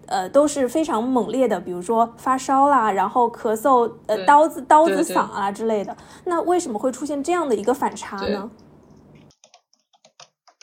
[0.09, 5.97] 呃，都是非常猛烈的，比如说发烧啦，然后咳嗽，呃，刀子刀子嗓啊之类的。
[6.25, 8.51] 那为什么会出现这样的一个反差呢？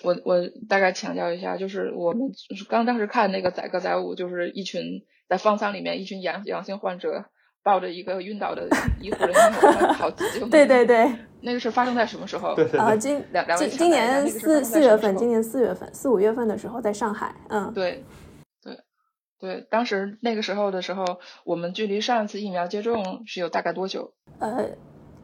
[0.04, 0.38] 我我
[0.70, 2.32] 大概强调一下，就是我们
[2.70, 7.26] 刚当时看那个载歌载舞，就是一群在方舱里面，一群阳阳性患者
[7.64, 8.68] 抱着一个晕倒的
[9.02, 10.46] 医护人员跑急救。
[10.50, 12.56] 对对对，那个是发生在什么时候？
[12.78, 18.04] 啊，今两两今今年四四月份，今年四月份四五月份的时候，在上海，嗯，对。
[19.38, 24.14] 对，当时那个时候的时候，我们距离上一次疫苗接种是有大概多久？
[24.40, 24.70] 呃，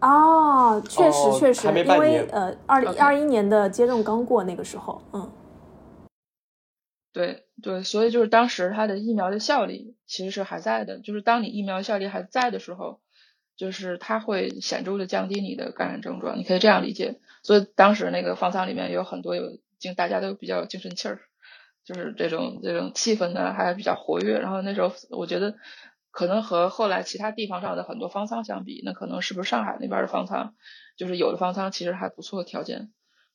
[0.01, 5.31] 哦，确实确实，因为呃，二零二一年的接种刚过那个时候，嗯，
[7.13, 12.99] 对对，所以就是当时它的疫苗的效力其实是还在的，就是当你疫苗效力还在的时候，
[13.55, 17.19] 就是它会显著的降低你的感染症状，你可以这样理解。
[17.43, 21.21] 所以当时那个方舱里面有很多有精，大家都比较有精神气儿。
[21.83, 25.55] 就是这种这种气氛呢还比较活跃，然后那时候我觉得
[26.11, 30.53] 可能和后来其他地方上的很多方舱相比，那可能是不是上海那边的方舱，
[30.97, 32.91] 就是有的方舱其实还不错条件，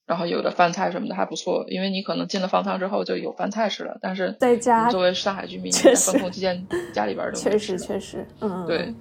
[0.07, 8.67] 然后有的饭菜什么的还不错，因为你可能进了方舱之后就有饭菜吃了，但是在家作为上海居民在封控期间家里边都确实确实嗯。
[8.67, 8.95] 对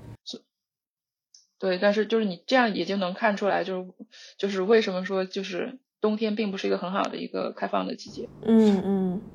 [1.58, 3.90] 对，但是就是你这样也就能看出来，就是
[4.38, 9.32] 就是为什么说就是冬天并不是一个很好的一个开放的季节，嗯嗯。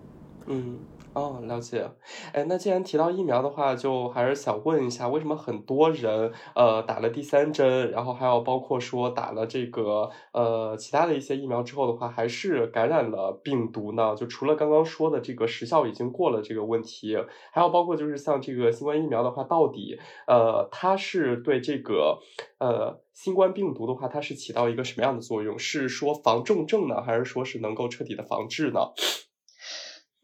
[0.47, 1.91] 嗯，哦，了解。
[2.33, 14.15] 哎，那既然提到疫苗的话，就还是想问一下，为什么很多人呃打了第三针，然后还有包括说打了这个呃其他的一些疫苗之后的话，还是感染了病毒呢？
[14.15, 17.17] 就除了刚刚说的这个时效已经过了这个问题，
[17.51, 22.21] 还有包括就是像这个新冠疫苗的话，到底呃它是对这个
[22.61, 25.59] 呃新冠病毒的话，它是起到一个什么样的作用？
[25.59, 28.93] 是说防重症呢，还是说是能够彻底的防治呢？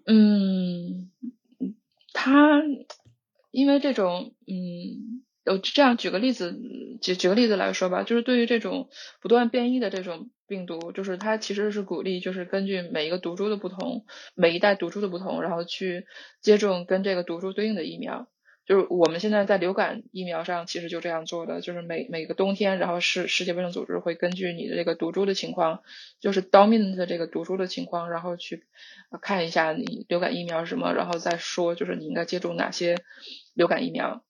[0.06, 1.10] 嗯，
[2.12, 2.62] 他
[3.50, 6.56] 因为这种，嗯，我这样举个例子，
[7.00, 8.88] 举举个例子来说吧，就是对于这种
[9.20, 16.06] 不断变异的这种病毒，就是它其实是鼓励，就是根据每一个毒株的不同，每一代毒株的不同，然后去
[16.40, 18.28] 接种跟这个毒株对应的疫苗。
[18.66, 25.84] 就是我们现在在流感疫苗上其实就这样做的，就是每每个冬天，然后世世界卫生组织会根据你的这个毒株的情况，
[26.18, 28.64] 就是 dominant 的这个毒株的情况，然后去
[29.22, 32.96] 看一下你流感疫苗什么，然后再说就是你应该接种哪些
[33.54, 34.24] 流感疫苗。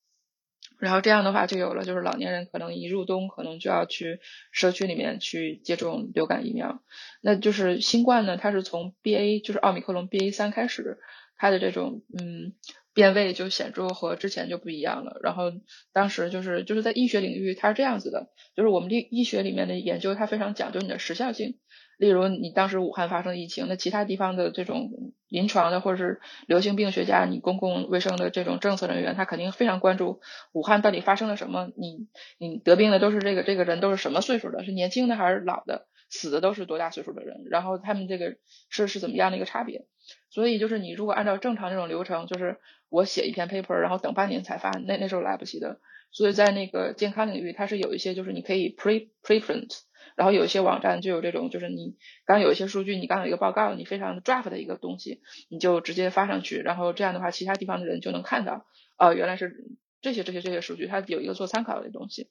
[0.79, 4.21] 然后这样的话就有了，就是老年人可能一入冬可能就要去
[4.53, 6.83] 社区里面去接种流感疫苗。
[7.23, 10.99] 那就是新冠呢，它是从 BA 就是奥密克戎 BA 三开始，
[11.39, 12.53] 它的这种嗯。
[12.97, 15.21] 变位就显著和之前就不一样了。
[15.23, 15.53] 然后
[15.93, 21.59] 当时就是就是在医学领域，它是这样子的，就是我们医医学里面的研究，它非常讲究你的时效性。
[21.99, 24.91] 例如你当时武汉发生疫情，那其他地方的这种
[25.29, 30.21] 临床的或者是流行病学家，你公共卫生的这种政策人员，他肯定非常关注
[30.53, 31.69] 武汉到底发生了什么。
[31.77, 34.65] 你你得病的都是这个这个人都是什么岁数的？
[34.65, 35.87] 是年轻的还是老的？
[36.09, 37.45] 死的都是多大岁数的人？
[37.51, 38.37] 然后他们这个
[38.71, 39.87] 是是怎么样的一个差别？
[40.31, 45.81] 所以就是你如果按照正常这种流程，就是我写一篇 paper，然后等半年才发，那那时候来不及的。
[46.13, 49.81] 所以在那个健康领域，它是有一些就是你可以 pre preprint，
[50.17, 58.67] 然后有一些网站就有这种，就是你刚有一些数据，你刚有一个报告，你非常 draft 的一个东西，你就直接发上去，然后这样的话，其他地方的人就能看到，
[58.97, 59.67] 哦，原来是
[60.01, 62.31] 这些这些这些数据，它有一个做参考的东西。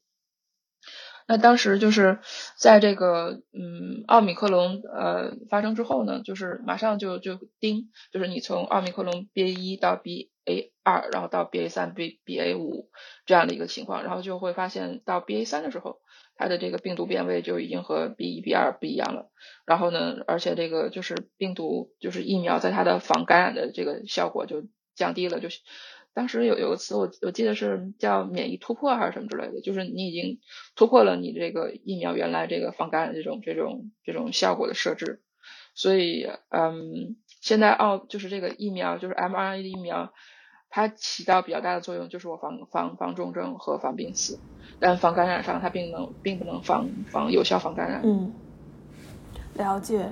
[1.27, 2.19] 那当时就是
[2.57, 10.29] 在这个嗯奥密克戎呃发生之后呢，就是马上就就盯，就是你从奥密克戎 BA 一到 BA
[10.83, 12.89] 二，然后到 BA 三、B BA 五
[13.25, 15.99] 这样的一个情况，然后就会发现到 BA 三的时候，
[16.35, 19.31] 它的这个病毒变位就已经和 B 一、B 二不一样了。
[19.65, 25.61] 然后呢，而且这个就是病毒就是疫苗在它的防感染的这个效果就降低了，就是。
[26.15, 30.39] 当时有有个词，我我记得是叫免疫突破还是什么之类的，就是你已经
[30.73, 35.21] 突破了你这个疫苗原来这个防感染这种这种这种效果的设置，
[35.73, 40.13] 所以嗯，现在奥就是这个疫苗就是 mRNA 的疫苗，
[40.69, 44.39] 它起到比较大的作用，就是我防防防重症和防病死，
[44.79, 48.01] 但防感染上它并能并不能防防有效防感染。
[48.05, 48.31] 嗯，
[49.55, 50.09] 了解。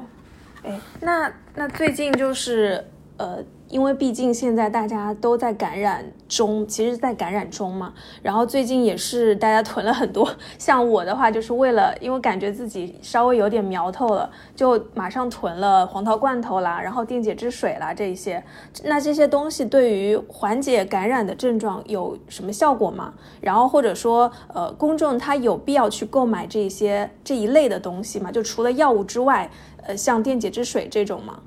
[0.64, 2.84] 哎，那那最近就是
[3.18, 3.42] 呃。
[3.74, 7.92] 因为毕竟现在大家都在感染中，其实，在感染中嘛。
[8.22, 18.44] 然后最近也是大家囤了很多， 像我的话，就是为了因为感觉自己稍微有点苗头了，就马上囤了黄桃罐头啦，然后电解质水啦这一些。
[18.84, 23.12] 那这些东西对于缓解感染的症状有什么效果吗？
[23.42, 28.32] 然后或者说，呃，公众他有必要去购买这些这一类的东西吗？
[28.32, 29.50] 就除了药物之外，
[29.88, 31.40] 呃，像电解质水这种吗？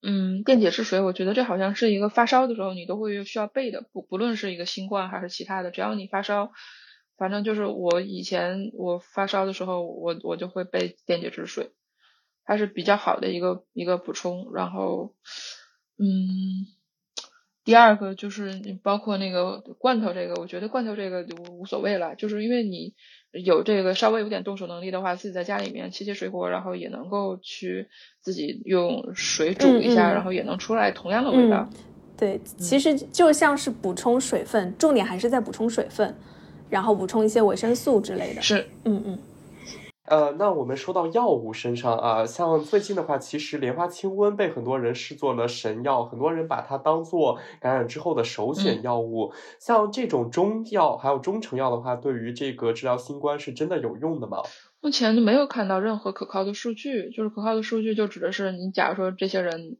[0.00, 6.52] 嗯，电解质水，我觉得这好像是一个发烧的时候你都会需要备的，不不论是一个新冠还是其他的，只要你发烧，
[7.16, 11.72] 反正就是我以前我发烧的时候，我我就会备电解质水，
[12.44, 14.52] 它是比较好的一个一个补充。
[14.54, 15.14] 然后，
[15.98, 16.06] 嗯，
[17.64, 22.94] 第二个就是包括那个罐头这个，我觉得罐头这个就无所谓了，就是因为你。
[23.44, 27.88] 有这个稍微有点动手能力的话，自己在家里面切切水果，然后也能够去
[28.20, 31.68] 自己用水煮一下，然后也能出来同样的味道。
[32.16, 36.14] 对，其实就像是补充水分，重点还是在补充水分，
[36.68, 38.42] 然后补充一些维生素之类的。
[38.42, 39.18] 是，嗯嗯。
[40.10, 49.32] 呃，那我们说到药物身上啊，像最近的话，其实莲花清瘟被很多人视作了神药，很多人把它当做感染之后的首选药物。
[49.60, 54.38] 像这种中药还有中成药的话，对于这个治疗新冠是真的有用的吗？
[54.80, 59.76] 目前没有看到任何可靠的数据，就是可靠的数据就指的是你，假如说这些人，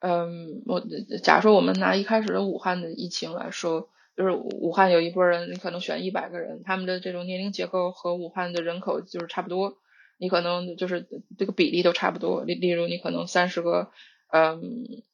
[0.00, 0.82] 嗯，我
[1.22, 3.88] 假如说我们拿一开始的武汉的疫情来说，
[4.20, 9.78] 就是武汉有一波人，你可能选一百个人，他们的这种年龄结构和武汉的人口就是差不多。
[10.18, 13.90] 你可能就是这个比例都差不多，例例如你可能三十个
[14.30, 14.60] 嗯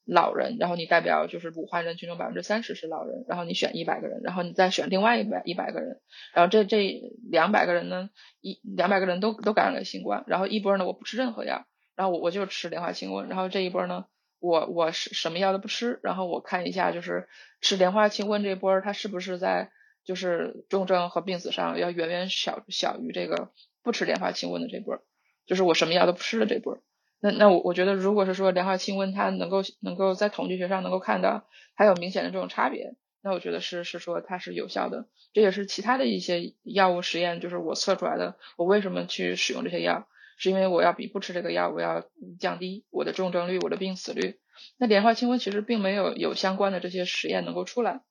[0.05, 6.01] 老人，然后你代表就是武汉人群中百分之三十是老人，然后你选一百个人，然后你再选另外一百一百个人，
[6.35, 11.65] 然后这这两百个人呢一两百个人都都感染了新冠，然后一波呢我不吃任何药，
[11.95, 14.07] 然后我我就吃莲花清瘟，然后这一波呢
[14.39, 17.29] 我我是什么药都不吃，然后我看一下就是
[17.61, 19.71] 吃莲花清瘟这波它是不是在
[20.05, 23.51] 就是重症和病死上要远远小小于这个。
[23.83, 24.99] 不吃莲花清瘟的这波，
[25.47, 26.83] 就是我什么药都不吃的这波。
[27.21, 35.07] 那那我我觉得，如果是说莲花清瘟它能够能够在统计学上能够看到还有明显的这种差别，那我觉得是是说它是有效的。
[35.33, 38.35] 这也是其他的一些药物实验，就是我测出来的。
[38.57, 42.05] 我为什么去使用这些药，是因为我要比不吃这个药，我要
[42.39, 44.37] 降低我的重症率、我的病死率。
[44.79, 48.03] 那莲花清瘟其实并没有有相关的这些实验能够出来。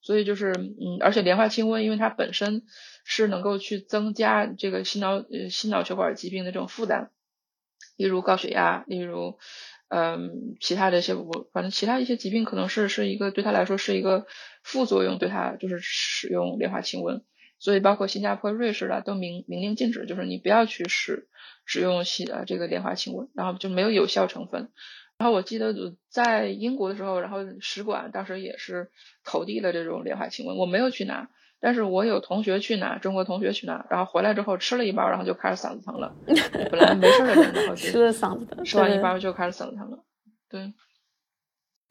[0.00, 2.64] 所以就是，嗯，而且莲花清瘟，因为它本身
[3.06, 7.08] 是能够去增加这个心脑呃心脑血管疾病的这种负担，
[7.96, 9.38] 例如高血压，例如，
[9.88, 14.26] 嗯，其他的一些我反正其他一些疾病可能是是一个对他来说是一个
[14.62, 17.22] 副作用，对他就是使用莲花清瘟，
[17.64, 21.28] 所以包括新加坡、瑞士啦都明明令禁止，就是你不要去使
[21.64, 24.68] 使用西呃这个莲花清瘟，然后就没有有效成分。
[25.16, 25.72] 然后我记得
[26.10, 28.90] 在英国的时候，然后使馆当时也是
[29.24, 36.14] 投递了这种莲花清瘟，我没有去拿，但是我有同学去拿，中国同学去拿，然后回来之后吃了一包，然后就开始嗓子疼了。
[36.70, 40.04] 本来没事的人，然后吃了嗓子疼，吃完一包就开始嗓子疼了。
[40.50, 40.74] 对。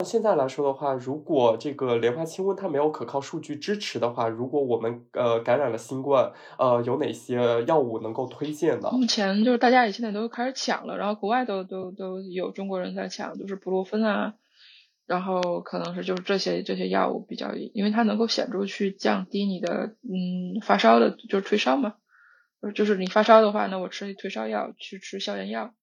[0.03, 8.89] 现在来说的话，如果这个莲花清瘟它没有可靠数据支持的话，如果我们呃感染了新冠，呃有哪些药物能够推荐呢？
[8.91, 14.33] 目前就是大家也现在都开始抢了，然后国外都都都有中国人在抢，就是布洛芬啊，
[15.05, 21.93] 然后可能是就是这些这些药物比较，因为它能够显著去降低你的嗯发烧的，就是退烧嘛，
[22.75, 25.73] 就是你发烧的话，那我吃退烧药，去吃消炎药，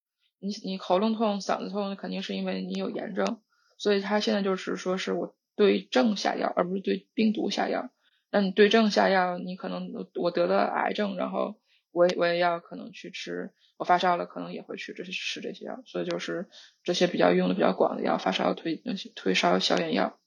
[0.41, 3.39] 你你喉咙痛、嗓子痛，那肯定是因为你有炎症。
[3.81, 7.89] 所以他现在就是说，是我对症下药，而不是对病毒下药。
[8.31, 11.59] 那你对症下药，你可能我得了癌症，然后
[11.91, 16.51] 我也我也要可能去吃，我发烧了可能也会去这些吃这些药，所以就是
[16.83, 18.83] 这些比较用的比较广的药，发烧退
[19.17, 20.21] 退烧消炎药。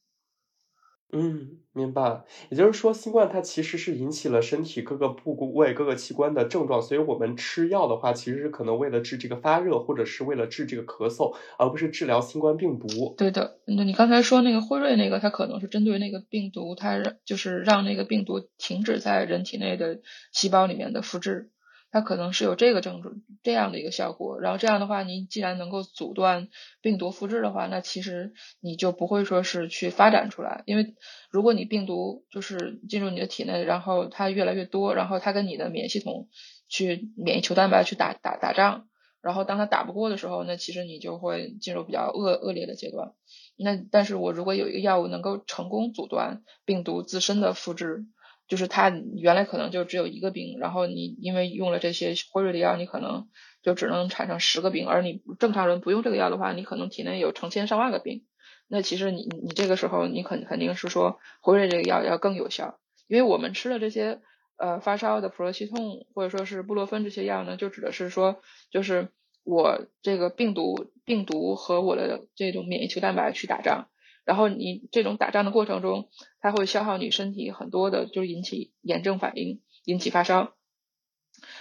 [1.16, 2.24] 嗯，明白。
[2.50, 13.14] 也就是说，新冠它其实是引起了身体各个部位、各个器官的症状，所以我们吃药的话，其实是可能为了治这个发热，或者是为了治这个咳嗽，而不是治疗新冠病毒。
[13.16, 20.02] 对的，那你刚才说那个辉瑞那个，它可能是针对那个病毒，它就是让那个病毒停止在人体内的
[20.32, 21.52] 细胞里面的复制。
[21.94, 26.48] 它可能是有这个症状这样的一个效果，然后这样的话，你既然能够阻断
[26.82, 30.96] 病毒复制的话，那其实你就不会说是去发展出来，因为
[31.30, 36.30] 如果你病毒就是进入你的体内，然后它越来越多，然后它跟你的免疫系统
[36.68, 38.88] 去免疫球蛋白去打打打仗，
[39.22, 43.14] 然后当它打不过的时候，那其实你就会进入比较恶恶劣的阶段。
[43.56, 48.08] 那但是我如果有一个药物能够成功阻断病毒自身的复制。
[48.48, 53.28] 就是它原来可能就只有一个病，然后你因为用了这些辉瑞的药，你可能
[53.62, 58.26] 就只能产生十个病，而你正常人不用这个药的话，你可能体内有成千上万个病。
[58.68, 64.22] 那其实你你这个时候你肯肯定是说辉瑞这个药要更有效，因为我们吃的这些
[64.58, 68.42] 呃发烧的普热西痛或者说是布洛芬这些药呢，就指的是说
[68.72, 69.10] 就是
[69.44, 73.90] 我这个病毒病毒和我的这种免疫球蛋白去打仗。
[74.26, 76.10] 然后你这种打仗的过程中，
[76.40, 80.56] 它会消耗你身体很多的，就是引起炎症反应，引起发烧。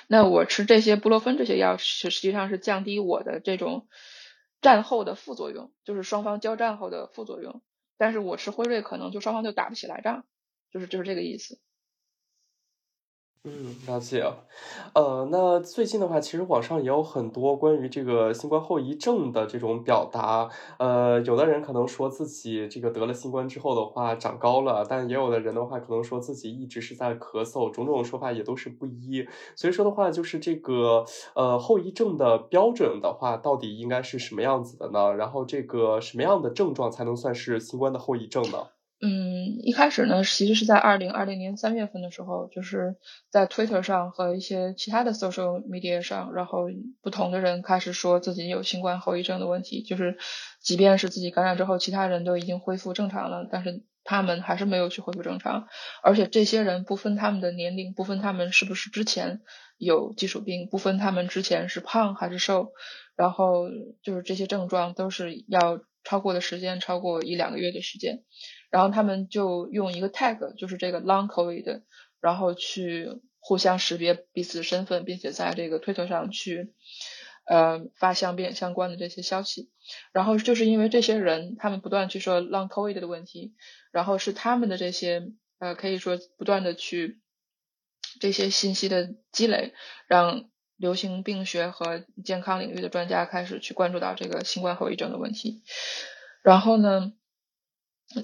[0.06, 3.88] 那我吃这些布洛芬这些药，实实际上是降低我的这种
[4.60, 7.62] 战后的副作用，就是双方交战后的副作用。
[7.98, 10.24] 但是我吃辉瑞，可能就双方就打不起来仗，
[10.70, 11.60] 就是就是这个意思。
[13.44, 14.22] 嗯，了解。
[14.94, 20.48] 呃，那最近的话，其实网上也有很多关于这个新冠后遗症的这种表达。
[20.78, 29.26] 呃，有的人可能说自己这个得了新冠之后的话长高了，但也有的人的话可能说自己一直是在咳嗽，种种说法也都是不一。
[29.56, 35.12] 所以说的话，就是这个呃后遗症的标准的话，到底应该是什么样子的呢？
[35.16, 38.68] 然后这个什么样的症状才能算是新冠的后遗症呢？
[39.04, 42.94] 嗯，一开始呢，其实是在二零二零年三月份的时候，就是
[43.30, 46.68] 在 Twitter 上和一些其他的 social media 上，然后
[47.00, 50.16] 不同的人开始说自己有新冠后遗症的问题，就是
[50.60, 55.66] 即便是自己感染之后，其他人都已经恢复正常了，但是他们还是没有去恢复正常，
[56.04, 59.40] 而且这些人不分他们的年龄，不分他们是不是之前
[59.78, 62.70] 有基础病，不分他们之前是胖还是瘦，
[63.16, 63.68] 然后
[64.04, 68.22] 就是这些症状都是要超过的时间超过一两个月的时间。
[68.72, 71.82] 然后他们就用一个 tag，就是这个 long covid，
[72.20, 76.72] 然后去互相识别彼此身份，并且在这个推特上去
[77.44, 79.70] 呃发相变相关的这些消息。
[80.14, 83.52] 然后就是因为这些人，他们不断去说 long covid 的问题，
[83.90, 87.20] 然后是他们的这些呃可以说不断的去
[88.20, 89.74] 这些信息的积累，
[90.06, 90.48] 让
[90.78, 95.62] 流行病学和健康领域的专家开始去关注到这个新冠后遗症的问题。
[96.42, 97.12] 然后呢？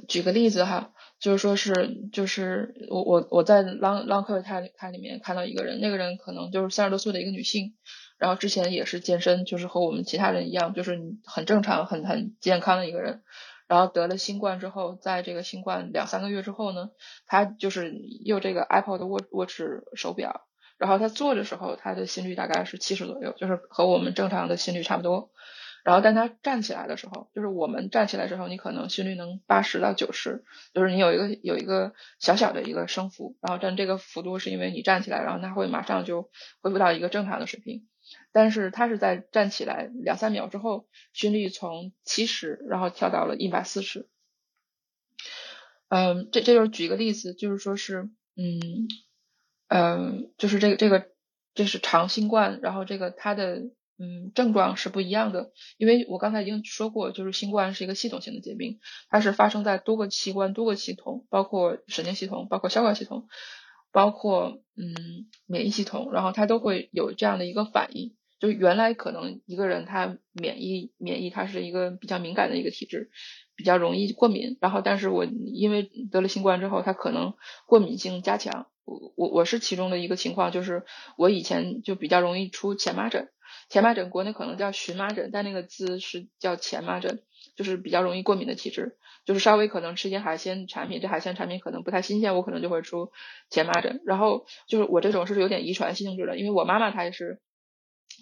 [0.08, 1.72] 举个例子哈，就是说是
[2.12, 7.74] 就是我我我在 Long Long c o v i 它里面看到一个人，那个人可能就是三十多岁的一个女性，
[8.18, 13.22] 然后之前也是健身，就是和我们其他人一样，就是很正常、很很健康的一个人，
[13.66, 16.90] 然后得了新冠之后，在这个新冠两三个月之后呢，
[17.26, 17.92] 他就是
[18.24, 19.60] 用这个 Apple 的 Watch Watch
[19.94, 20.46] 手表，
[20.78, 25.30] 然后他做的时候，他的心率大概是七十左右，就是和我们正常的心率差不多。
[25.88, 33.38] 然后，但他站起来的时候，就是我们站起来之后，你可能心率能八十到九十，就是你有一个有一个小小的一个升幅。
[33.40, 36.30] 然后，但这个幅度是因为你站起来，然后他会马上就
[36.60, 37.88] 恢复到一个正常的水平。
[38.32, 44.10] 但是他是在站起来两三秒之后，心率从七十然后跳到了一百四十。
[45.88, 48.88] 嗯，这这就是举一个例子，就是说是，嗯
[49.68, 51.08] 嗯，就是这个这个
[51.54, 53.62] 这是长新冠，然后这个它的。
[53.98, 58.78] 嗯，症状是不一样的，因为我刚才已经说过，就是新冠是一个系统性的疾病，
[59.08, 63.26] 它是发生在多个器官、多个系统，包括神经系统、包括消化系统、
[63.90, 68.14] 包括嗯免疫系统，然后它都会有这样的一个反应。
[68.38, 73.10] 就原来可能一个人他免疫免疫他是一个比较敏感的一个体质，
[73.56, 77.34] 比较容易过敏，然后但是我因为得了新冠之后，他可能
[77.66, 78.68] 过敏性加强。
[78.84, 80.84] 我我我是其中的一个情况，就是
[81.16, 83.28] 我以前就比较容易出荨麻疹。
[83.68, 87.22] 荨麻疹国内可能叫荨麻疹，但那个字是叫荨麻疹，
[87.54, 88.96] 就是比较容易过敏的体质，
[89.26, 93.12] 就是稍微可能吃一些海鲜产品，这海鲜产品可能不太新鲜，我可能就会出
[93.50, 94.00] 荨麻疹。
[94.06, 97.40] 然后就是我这种是有点遗传性质的，因为我妈妈她也是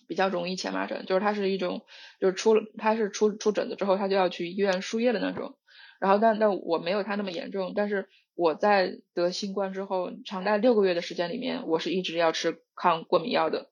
[0.09, 1.85] 比较容易荨麻疹，就是她是一种
[2.21, 5.57] 就是出了她是出出疹子之后，她就要去医院输液的那种。
[6.01, 13.71] 然后但但我没有她那么严重，但是我在得新冠之后，长达六个月的时间里面，我是一直要吃抗过敏药的，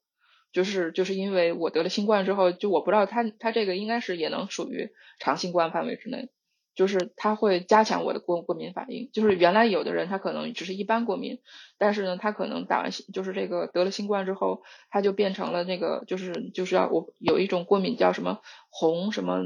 [0.54, 4.88] 就是就是因为我得了新冠之后，就我不知道它它这个应该是也能属于
[5.18, 6.30] 长新冠范围之内。
[6.76, 9.08] 就是它会加强我的过过敏反应。
[9.12, 11.38] 就是原来有的人他可能只是一般过敏，
[11.78, 18.40] 但是呢，他可能打完就是这个得了新冠之后，他就变成了那个就是就是要我有一种过敏叫什么
[18.70, 19.38] 红什么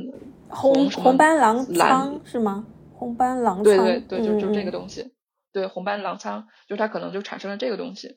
[0.48, 2.66] 红红斑狼疮是吗？
[2.94, 5.12] 红斑狼疮对对对，就就这个东西，
[5.52, 8.16] 对红斑狼疮，就是它可能就产生了这个东西。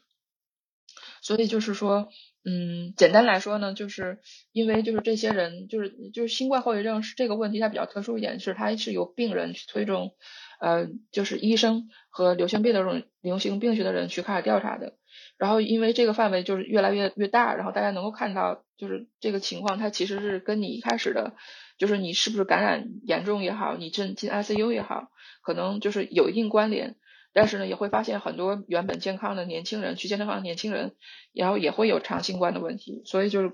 [1.22, 2.10] 所以就是说，
[2.44, 4.20] 嗯，简单来说呢，就是
[4.52, 10.16] 因为就是这些人，就是就是新冠后遗症是这个问题，它比较特殊一点，是它是由病人去推动，
[10.60, 14.98] 呃，就是医生和流行病的这种流行病学的人去开始调查的。
[15.38, 21.36] 然后因为这个范围就是越来越越大，然后大家能够看到，就是这个情况，它其实是跟你一开始的，
[21.78, 25.10] 就是你是不是感染严重也好，你进进 ICU 也好，
[25.44, 26.96] 可能就是有一定关联。
[27.34, 30.96] 但是呢，也会发现很多原本健康的年轻人去健身房的年轻人，
[31.34, 33.54] 然后也会有长新冠的问题，所以就是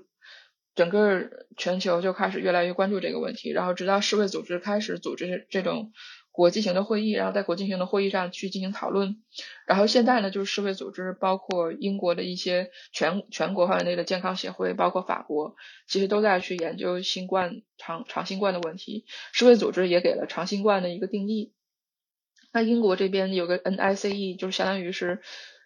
[0.74, 5.92] 整个全球就开始越来越关注这个问题，然后直到世卫组织开始组织这种
[6.30, 9.22] 国际型的会议，然后在国际型的会议上去进行讨论，
[9.66, 15.56] 然后现在呢，就是世卫组织包括英国的一些全全国范围内的健康协会，包括法国，
[15.88, 21.52] 其实都在去研究新冠长长新冠的问题，世卫组织也给了长新冠的一个定义。
[22.52, 25.20] 那英国这边有个 NICE，就是相当于是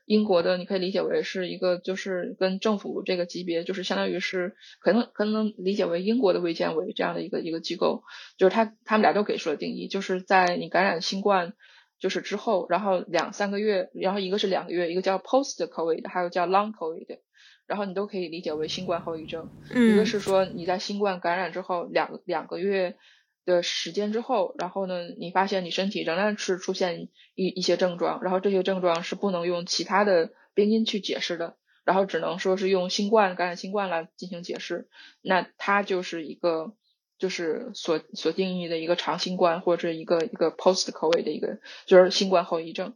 [0.05, 8.03] 英国的，你可以理解为是一个，就是跟政府这个级别，就是相当于是可能可能理解为英国的卫健委这样的一个一个机构，
[8.37, 11.53] 就是他他们俩都给出了定义，就是在你感染新冠
[12.01, 17.21] 就是之后，然后两三个月，然后一个是两个月，一个叫 post COVID，还有叫 long COVID，
[17.69, 19.49] 然后你都可以理解为新冠后遗症。
[19.71, 22.97] 一个是说你在新冠感染之后两两个月。
[23.45, 34.89] 的时间之后，然后呢，你发现你身体仍然是出现一一些症状，然后这些症状是不能用其他的病因去解释的，然后只能说是用新冠感染新冠来进行解释，
[35.21, 36.75] 那它就是一个
[37.19, 42.95] 就是所所定义的一个长新冠或者一个一个 post COVID 的一个就是新冠后遗症，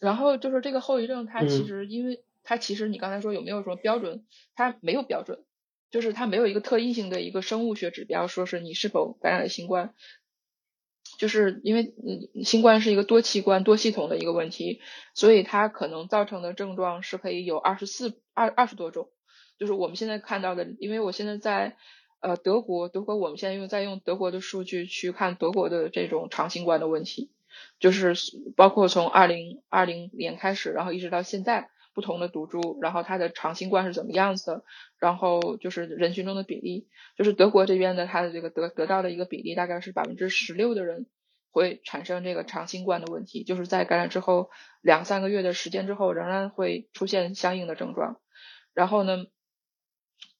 [0.00, 5.44] 然后就是这个后遗症它其实因为它其实你刚才说有没有什么标准，它没有标准。
[5.90, 9.92] 就是它没有一个特异性的一个生物学指标，说是你是否感染了新冠，
[11.18, 14.80] 就是因为嗯新冠是一个多器官多系统的一个问题，
[15.14, 19.10] 所以它可能造成的症状是可以有二十四二二十多种，
[19.58, 21.76] 就是我们现在看到的，因为我现在在
[22.20, 27.32] 呃德国，德国我们现在用在用德国的数据去看德国的这种长新冠的问题，
[27.80, 28.14] 就是
[28.54, 31.68] 包括从二零二零年开始，然后一直到现在。
[31.92, 34.64] 不同的毒株，然后它的长新冠是怎么样子的？
[34.98, 41.06] 然后就是人群中的比例，就是德国这边的它的这个得得到的一个比例大概是百分之十六的人
[41.50, 48.20] 会产生这个长新冠的问题，就是在感染之后两三个月的时间之后仍然会出现相应的症状。
[48.72, 49.26] 然后呢，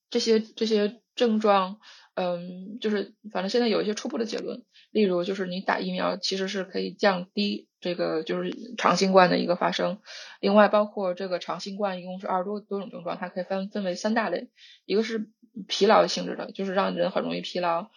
[0.08, 1.80] 这些这些症状，
[2.14, 7.68] 嗯，就是反正现在有一些初步的结论，例如就是你打疫苗其实是可以降低。
[7.80, 10.00] 这个就是长新冠的一个发生，
[10.38, 14.50] 另外包括这个长新冠一共是二十多多种症状，它可以分分为三大类，
[14.84, 15.30] 一个是
[15.66, 17.88] 疲劳性质的，就是让人很容易疲劳，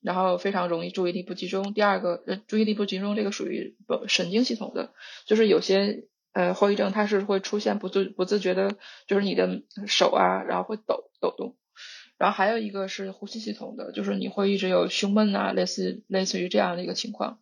[0.00, 1.74] 然后非常容易注意力不集中。
[1.74, 4.92] 第二个，呃，注意力不集中这个属于神经系统的，
[5.26, 8.76] 就是有些呃后遗症它是会出现不自不自觉的，
[9.08, 11.56] 就是你的手啊，然后会抖抖动。
[12.24, 17.38] 然后还有一个是呼吸系统的，就是你会一直有胸闷啊，类似类似于这样的一个情况。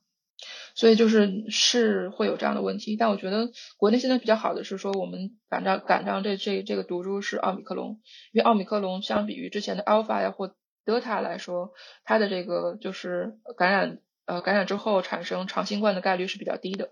[0.74, 8.00] 所以就是是会有这样的问题，但我觉得国内现在比较好的是说，我们赶上赶上这这这个毒株是奥密克戎，
[8.32, 10.52] 因为奥密克戎相比于之前的 alpha 呀或
[10.84, 11.70] 德塔来说，
[12.02, 16.88] 它的这个就是感染呃感染之后产生长新冠的概率是比较低的。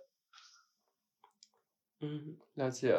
[2.03, 2.99] 嗯，了解。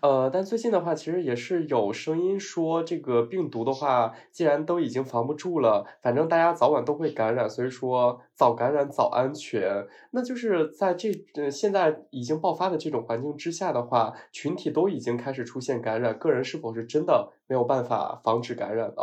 [0.00, 9.84] 呃，但最近的话，其实也是有声音说，这个病毒的话，既然都已经防不住了，反正大家早晚都会感染，所以说早感染早安全。
[10.12, 19.02] 那就是在这呃现在已经爆发的这种环境之下的话，群体都已经开始出现感染，个人是否是真的没有办法防止感染呢？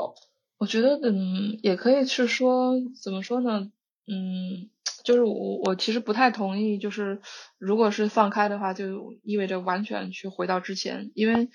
[0.60, 2.74] 我觉得，嗯，也可以是说，
[3.04, 3.72] 怎么说呢？
[4.08, 4.70] 嗯。
[5.04, 7.22] 就是我我其实不太同意，就是
[7.60, 11.50] 如果是放开的话，就意味着完全去回到之前，因为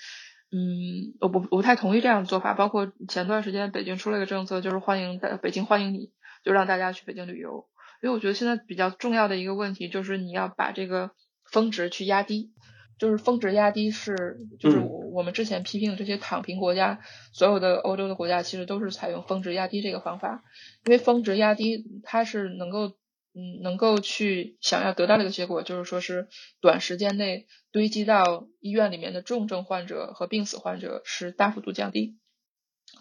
[0.53, 2.55] 嗯，我不不太同意这样的做法。
[2.55, 6.13] 包括前段时间北京出了一个政策，就是欢迎北京欢迎你，
[6.45, 7.67] 就让大家去北京旅游。
[8.03, 11.11] 因为我觉得现在比较重要的一个问题就是你要把这个
[11.45, 12.53] 峰值去压低，
[12.99, 17.01] 就是峰值压低是就是我们之前批评的这些躺平国家，
[17.33, 20.45] 所有的欧洲的国家其实都是采用峰值压低这个方法，
[20.87, 22.97] 因为峰值压低它是能够。
[23.33, 26.29] 嗯，能够去想要得到的一个结果，就是说是
[26.61, 32.19] 短时间内堆积到医院里面的重症患者和病死患者是大幅度降低，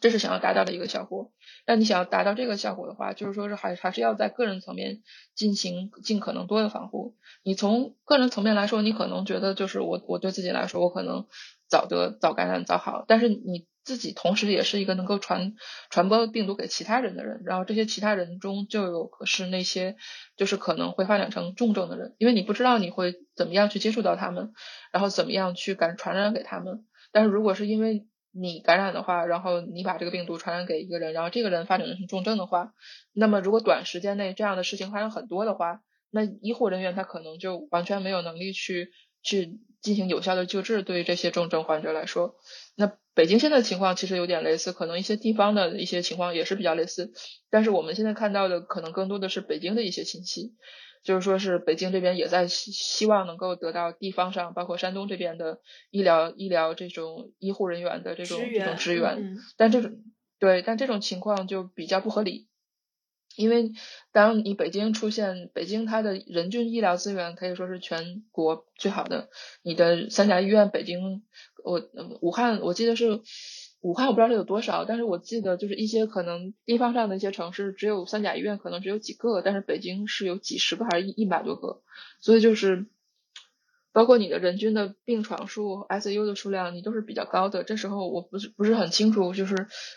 [0.01, 1.31] 这是想要达到的一个效果。
[1.65, 5.01] 那你想要达到这个效果的话，就是说是还还是要在个人层面
[5.33, 7.15] 进行尽可能多的防护。
[7.43, 11.27] 你从个人层面来说，你可能觉得就是我我对自己来说，我可能
[11.67, 13.67] 早得早感染早好，但是你。
[13.83, 15.53] 自己同时也是一个能够传
[15.89, 19.95] 传播病毒给其他人的人，然后这些其他人中就有是那些
[20.37, 24.53] 就是可能会发展成重症的人，因为你不知道你会怎么样去接触到他们，
[24.91, 26.85] 然后怎么样去感传染给他们。
[27.11, 32.73] 但是如果是因为你感染的话，然后你把这个病毒传染给一个人，然后这个人发展成重症的话，
[33.13, 38.91] 那么如果短时间内这样的事情发生很多的话，那医护人员他可能就完全没有能力去
[39.23, 42.35] 去进行有效的救治，对于这些重症患者来说，
[42.75, 42.91] 那。
[43.19, 47.11] 北京现在情况其实有点类似，可能一些地方的一些情况也是比较类似，
[47.49, 50.53] 但是我们现在看到的可能更多的是北京的一些信息，
[51.03, 55.59] 就是说是北京这边也在希希望能够得到地方上，包括山东这边的
[55.91, 59.91] 医疗医疗这种医护人员的这种这种支援，但这种
[60.39, 62.47] 对，但这种情况就比较不合理。
[63.35, 63.71] 因为
[64.11, 69.29] 当你北京出现，北京它的人均医疗资源可以说是全国最好的。
[69.61, 71.23] 你的三甲医院，北京，
[71.63, 71.89] 我
[72.21, 73.21] 武汉，我记得是
[73.81, 81.81] 武汉，我不知道它有多少，但是我记得就是一些可能地方上的一些城市只有三甲医院，可能只有几个，但是北京是有几十个还是一一百多个，
[82.21, 82.87] 所以就是。
[83.91, 87.63] 包括你的人均的病床数、ICU 的数量，你都是比较高的。
[87.63, 89.55] 这时候我不是不是很清楚，就是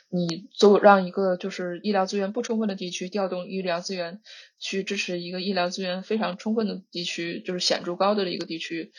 [0.08, 4.22] 你做让一个就是医疗资源不充分的地区调动医疗资源
[4.58, 8.92] 去支持一个医疗资源非常充分的地区，就是显著高的一个地区，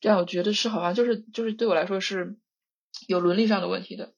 [0.00, 2.36] 这样我觉得是好像就是就是对我来说是
[3.06, 4.14] 有伦理上的问题的。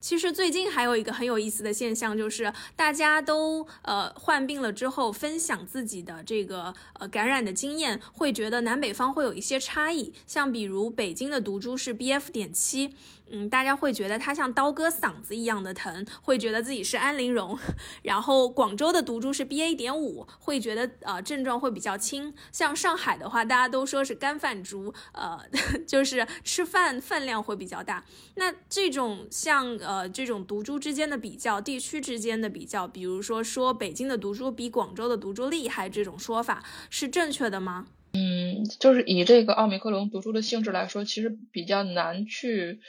[0.00, 10.14] 其实最近还有一个很有意思的现象，就是大家都呃患病了之后，分享自己的这个呃感染的经验，会觉得南北方会有一些差异。
[10.24, 12.30] 像比如北京的毒株是 BF.
[12.30, 12.94] 点七。
[13.30, 17.58] 嗯，大家会觉得它像刀割嗓子一样的疼，会觉得自己是安陵容。
[18.02, 19.76] 然后广州的毒株是 BA.
[19.76, 22.34] 点五，会觉得呃症状会比较轻。
[22.52, 25.38] 像上海的话，大家都说是干饭株，呃，
[25.86, 28.04] 就是吃饭饭量会比较大。
[28.36, 37.86] 那这种像呃这种毒株之间的比较，地区之间的比较，比如说说北京的毒株比广州的毒株厉害这种说法是正确的吗？
[38.14, 42.80] 嗯，就是以这个奥密克戎毒株的性质来说，其实比较难去。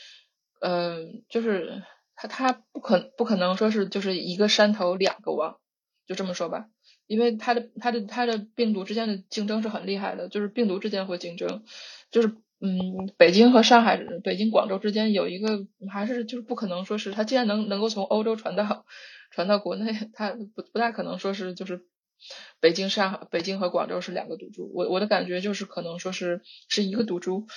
[0.59, 1.83] 嗯，就是
[2.15, 5.57] 它它不可不可能说是就是一个山头两个王，
[6.05, 6.67] 就这么说吧，
[7.07, 11.63] 因为它的它的它的病毒之间的竞争是很厉害的，就是病毒之间会竞争，
[12.11, 18.85] 就是嗯，北京和上海、北京、广州之间有一个还是就是不可能说是它既然能能够从欧洲传到
[19.31, 21.85] 传到国内，它不不大可能说是就是
[22.59, 27.47] 北京、上海、北京和广州是两个毒株，我我的感觉就是可能说是是一个毒株。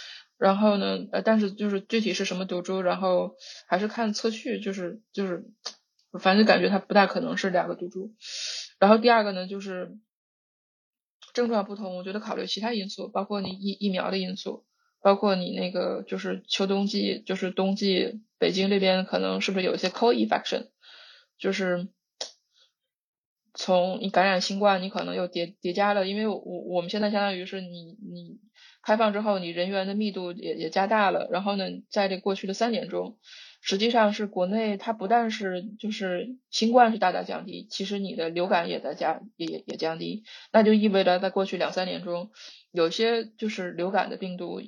[0.43, 3.37] 然后呢，呃，但是就是具体是什么毒株，然后
[3.69, 5.45] 还是看测序，就是就是，
[6.19, 8.17] 反正感觉它不大可能是两个毒株。
[8.81, 9.97] 然后第二个呢，就是
[11.33, 14.65] 症状不同，我觉得考虑其他因素，包括你疫疫苗的因素，
[15.01, 20.71] 包括你那个就是秋冬季，就是冬季北京这边可能是不是有一些 co-infection，
[21.39, 21.87] 就是
[23.55, 28.41] 从你感染新冠，你可能又叠叠加了，因为我我们现在相当于是你你。
[28.83, 31.29] 开放之后，你人员的密度也也加大了。
[31.31, 33.17] 然后呢，在这过去的三年中，
[33.61, 40.25] 实际上是国内它不但是就是新冠是大大降低，其实你的流感也在加也也也降低。
[40.53, 42.31] 那就意味着在过去两三年中，
[42.73, 44.61] 有些就是流感的病毒，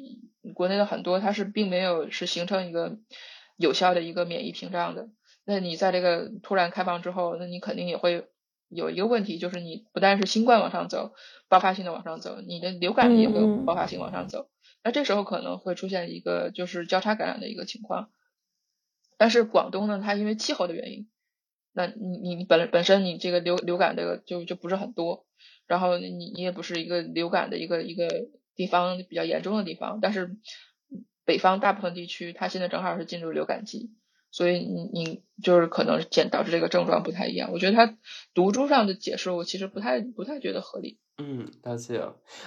[0.54, 2.98] 国内的很多它是并没有是形成一个
[3.56, 5.08] 有效的一个免疫屏障的。
[5.44, 8.28] 那你在这个突然开放之后，那你肯定也会。
[8.74, 11.14] 有一个问题就是，你不但是新冠往上走，
[11.48, 14.48] 爆发性的往上走，你的流感也会爆发性往上走。
[14.82, 18.10] 那这时候可能会出现一个就是交叉感染的一个情况。
[19.16, 21.08] 但是广东呢，它因为气候的原因，
[21.72, 25.26] 那你你本本身你这个流流感这个就就不是很多，
[25.66, 28.08] 然后你你也不是一个流感的一个一个
[28.56, 30.36] 地方比较严重的地方，但是
[31.24, 33.92] 北方大部分地区它现在正好是进入流感季。
[34.34, 37.96] 所以你你就是可能减导致这个症状不太一样，我觉得它
[38.34, 40.98] 毒株上的解释我其实不太不太觉得合理。
[41.18, 42.02] 嗯，了解。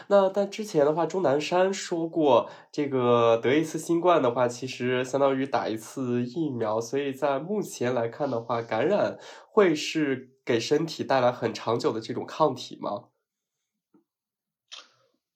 [0.09, 6.81] 那但之前的话，钟南山说过，这个得一次新冠的话，其实相当于打一次疫苗。
[6.81, 9.17] 所以在目前来看的话，感染
[9.49, 13.05] 会是给身体带来很长久的这种抗体吗？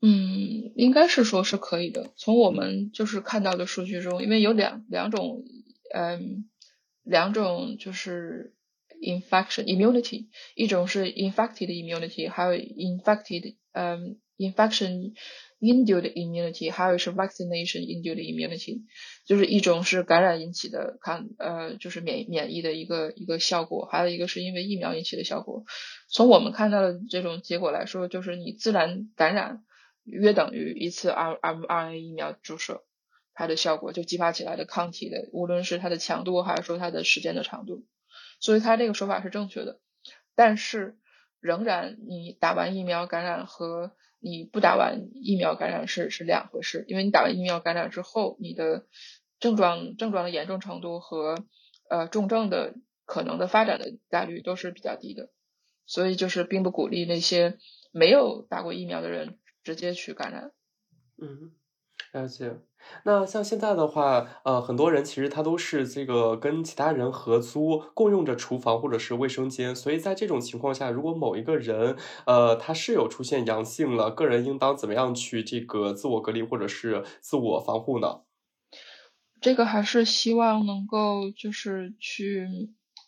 [0.01, 2.11] 嗯，应该是说是可以的。
[2.17, 5.45] 从我们就是看到的数据中，因为有两两种。
[5.93, 6.49] 嗯，
[7.03, 8.53] 两种就是
[9.01, 15.13] infection immunity，一种是 infected immunity，还有 infected 嗯 infection
[15.59, 18.81] induced immunity，还有是 vaccination induced immunity，
[19.25, 25.63] 就是一种是感染引起的抗呃就是免免疫的一个一个效果，还有一个是因为疫苗引起的效果。
[26.09, 29.63] 从我们看到的这种结果来说，就是你自然感染
[30.03, 32.83] 约等于一次 R R R N A 疫苗注射。
[33.41, 37.87] 它的效果就激发起来的抗体的，无论是它的强度还是说它的时间的长度，
[38.39, 39.79] 所以它这个说法是正确的。
[40.35, 40.95] 但是
[41.39, 48.85] 仍然，你打完疫苗感染和你不打完疫苗感染是是两回事，因为你打完疫苗感染之后，你的
[49.39, 51.43] 症状症状的严重程度和
[51.89, 52.75] 呃重症的
[53.05, 55.31] 可能的发展的概率都是比较低的，
[55.87, 57.57] 所以就是并不鼓励那些
[57.91, 60.51] 没有打过疫苗的人直接去感染。
[61.17, 61.55] 嗯。
[62.13, 62.59] 了解，
[63.05, 71.95] 那像现在的话，呃，很多人其实他都是这个跟其他人合租，共用着厨房或者是卫生间，所以在这种情况下，如果某一个人，
[72.25, 78.21] 呃，他室友出现阳性了，个人应当怎么样去这个自我隔离或者是自我防护呢？
[79.39, 82.47] 这个还是希望能够就是去，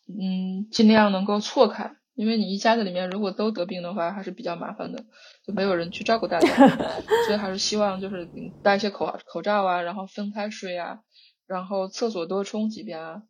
[0.08, 1.96] 嗯，尽量能够错开。
[2.14, 5.04] 因为你一家子里面如果都得病的话，还是比较麻烦的，
[5.46, 6.48] 就没有人去照顾大家，
[7.26, 8.28] 所以还是希望就是
[8.62, 11.00] 戴一些口口罩啊，然后分开睡啊，
[11.46, 13.22] 然后厕所多冲几遍啊，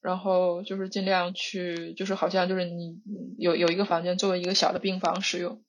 [0.00, 3.00] 然后就是尽量去，就是好像就是你
[3.38, 5.62] 有有一个房间作为一个小的病房使用。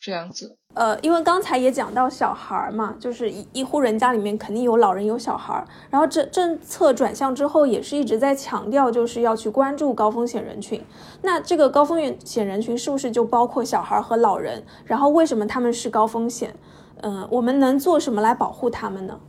[0.00, 10.80] 这样子，呃，因为刚才也讲到小孩儿嘛，就是一一户人家里面肯定有老人有小孩儿，然后这政策转向之后，也是一直在强调就是要去关注高风险人群。
[11.22, 14.64] 那这个高风险人群是不是就包括小孩和老人？
[14.84, 16.54] 然后为什么他们是高风险？
[17.02, 19.20] 嗯，我们能做什么来保护他们呢？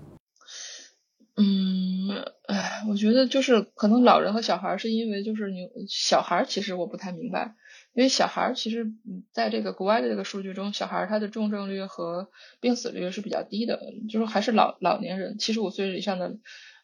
[1.35, 2.09] 嗯，
[2.47, 7.55] 哎，我觉得就是可能老人和小孩是因为就是你小孩其实我不太明白。
[7.99, 8.93] 因为小孩儿其实，
[9.33, 12.29] 在这个国外的这个数据中，小孩儿他的重症率和
[12.61, 13.77] 病死率是比较低的，
[14.09, 16.37] 就是还是老老年人，七十五岁以上的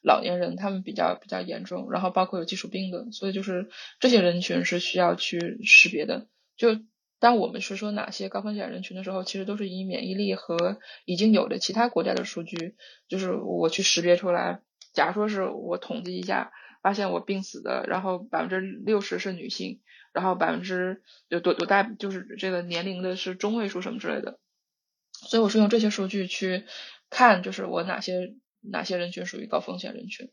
[0.04, 3.70] 老年人，他们比较比较严重，然后包括有基础病的，所以就是
[4.02, 6.28] 这些人群是需要去识别的。
[6.58, 6.82] 就
[7.18, 12.76] 当我们是说哪些高风险人群的时候，其实都是以免疫力和已经有的其他国家的数据，
[13.08, 14.60] 就是我去识别出来。
[14.92, 16.52] 假如说是我统计一下，
[16.84, 19.80] 发现我病死的，然后百分之六十是女性。
[20.16, 24.40] 然后百分之有多多大，就是这个年龄的是中位数什么之类的，
[25.12, 26.64] 所以我是用这些数据去
[27.10, 30.32] 看，就是我哪些哪些人群属于高风险人群，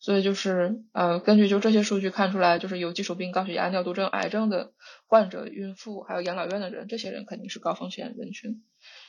[0.00, 4.72] 所以就是呃根据就这些数据看出来，就是有基础病、高血压、尿毒症、癌症的
[5.06, 8.64] 患者、孕妇还有养老院的人，这些人肯定是高风险人群。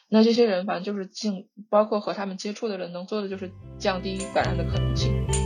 [0.07, 3.49] 那这些人反正就是尽包括和他们接触的人，能做的就是
[3.79, 5.44] 降低感染的可能性。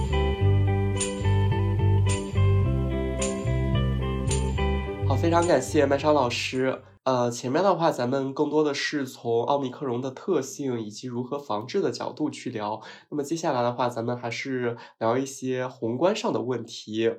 [5.21, 6.81] 非常感谢麦超老师。
[7.03, 12.81] 呃，前面的话咱们更多的是从奥密克戎的特性以及如何防治的角度去聊。
[13.09, 17.15] 那么接下来的话，咱们还是聊一些宏观上的问题。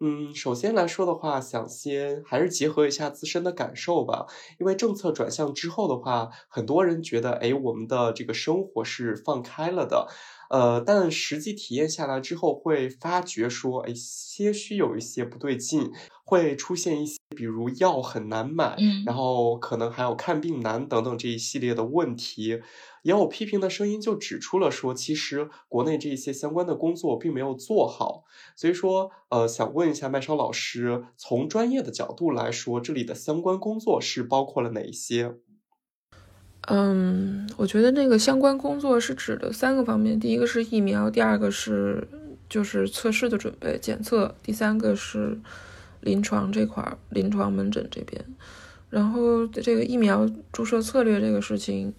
[0.00, 4.26] 嗯，首先来说的话，想先还是结合一下自身的感受吧。
[4.58, 10.08] 因为政策转向之后的话，很多人觉得，哎，我们的这个生活是放开了的。
[10.50, 15.90] 呃，但实际体验下来之后，会发觉说，哎，些许有一些不对劲，
[16.24, 22.60] 会出现一些，比如药很难买，然后可能还有看病难等等这一系列的问题。
[23.02, 28.24] 也有批评的声音就指出了说，其实国内这一些相关的工作并没有做好。
[28.56, 35.34] 所以说，呃，想问一下麦超老师，从专业的角度来说，这里的相关工作是包括了哪一些？
[36.66, 42.08] 嗯，我觉得那个相关工作是指的三个方面，第一个是疫苗，第二个是
[42.48, 45.38] 就是测试的准备检测，第三个是
[46.00, 48.24] 临床这块儿，临床门诊这边。
[48.88, 51.92] 然后这个疫苗注射策略这个事情，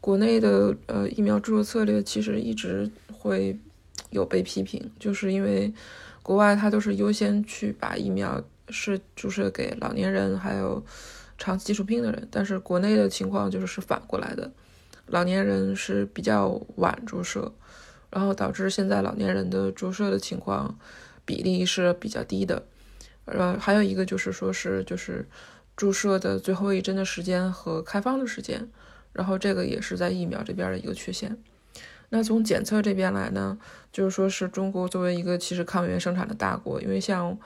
[0.00, 3.56] 国内的呃疫苗注射策略其实一直会
[4.10, 5.72] 有被批评，就是因为
[6.24, 10.84] 国外它都是优先去把疫苗是注射给老年人，还有。
[11.38, 14.50] 长期基础病的人，但是国内的情况就是是反过来的，
[15.06, 17.52] 老年人是比较晚注射，
[18.10, 20.76] 然后导致现在老年人的注射的情况
[21.24, 22.64] 比例是比较低的。
[23.26, 25.28] 呃，还有一个就是说是就是
[25.76, 28.68] 注射的最后一针的时间和开放的时间，
[29.12, 31.38] 然后这个也是在疫苗这边的一个缺陷。
[32.08, 33.56] 那从检测这边来呢，
[33.92, 37.38] 就是说是中国作为一个其实抗原生产的大国，因为像。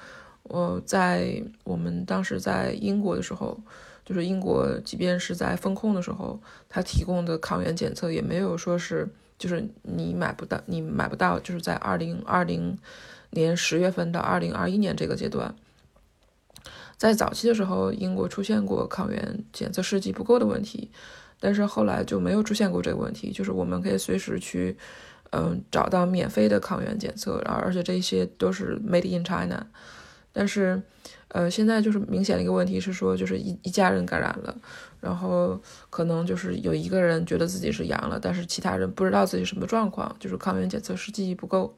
[0.44, 3.58] 我在我们当时在英国的时候，
[4.04, 12.76] 就是英国，即便是在风控的时候，他提供的抗原检测也没有说是，就是你买不到，你买不到，就是在二零二零
[13.30, 15.54] 年十月份到二零二一年这个阶段，
[16.98, 20.90] 在早期的时候，英国出现过抗原检测试剂不够的问题，
[21.38, 24.76] 但是后来就没有出现过这个问题，就是我们可以随时去，
[25.30, 29.66] 嗯，找到免费的抗原检测，然后而且这些都是 made in China。
[30.32, 30.80] 但是，
[31.28, 34.56] 呃，现在就是明显的一个问题是说，就是一一家人感染了，
[35.00, 35.60] 然后
[35.90, 41.76] 可能就是有一个人觉得自己是阳了，但是其他人不知道自己什么状况，就是抗原检测试剂不够。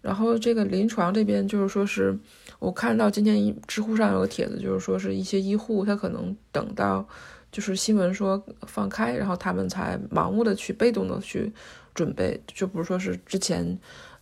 [0.00, 2.18] 然后这个临床这边就是说是。
[2.58, 7.06] 我看到今天知乎上有个帖子，就是说是一些医护他可能等到
[7.52, 11.52] 就是新闻说放开，然后他们才盲目的去被动的去
[11.94, 13.78] 准备，就不是说是之前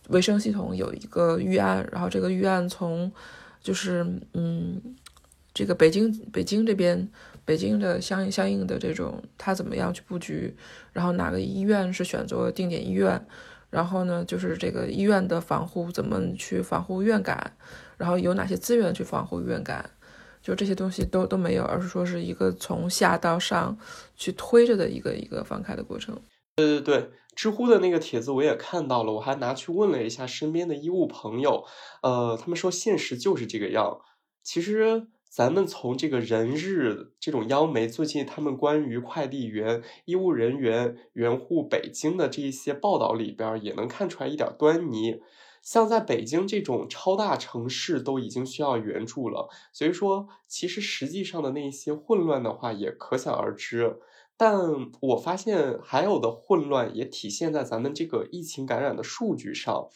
[0.09, 3.11] 卫生系统有一个预案，然后这个预案从
[3.61, 4.81] 就是嗯
[5.53, 7.07] 这个北京北京这边
[7.43, 10.55] 北京的相应相应的这种他怎么样去布局，
[10.93, 13.25] 然后哪个医院是选择定点医院，
[13.69, 17.55] 然后呢就是这个医院的防护怎么去防护院感。
[17.97, 19.89] 然后有哪些资源去防护院感，
[20.41, 23.77] 就这些东西都都没有，而是说是一个从下到上
[24.17, 26.13] 去推着的一个一个放开的过程。
[26.57, 31.65] 对对对，知乎的那个帖子我也看到了，我还拿去问了一下身边的医务朋友，
[32.01, 33.99] 呃，他们说现实就是这个样。
[34.41, 45.19] 其实咱们从这个人日这种央媒最近他们关于快递员、医务人员援护北京的这一些报道里边，也能看出来一点端倪。
[45.61, 53.97] 像在北京这种超大城市都已经需要援助了，所以说其实实际上的那些混乱的话也可想而知。
[54.37, 54.59] 但
[55.01, 59.87] 我发现还有的混乱也体现在咱们这个疫情感染的数据上，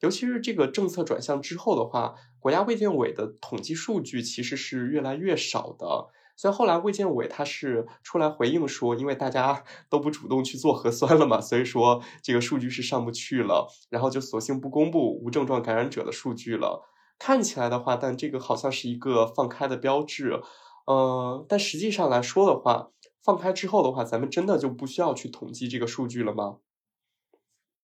[0.00, 6.08] 尤其是这个政策转向之后的话，国家卫健委的统计数据其实是越来越少的。
[6.36, 16.82] 所以后来卫健委他是出来回应说，因为大家 都不主动去做核酸了嘛，所以说这个数据是上不去了，然后就索性不公布无症状感染者的数据了。
[17.20, 20.42] 看起来的话，但这个好像是一个放开的标志，
[20.86, 22.88] 呃，但实际上来说的话，
[23.24, 26.58] 放开之后的话，咱们真的就不需要去统计这个数据了吗？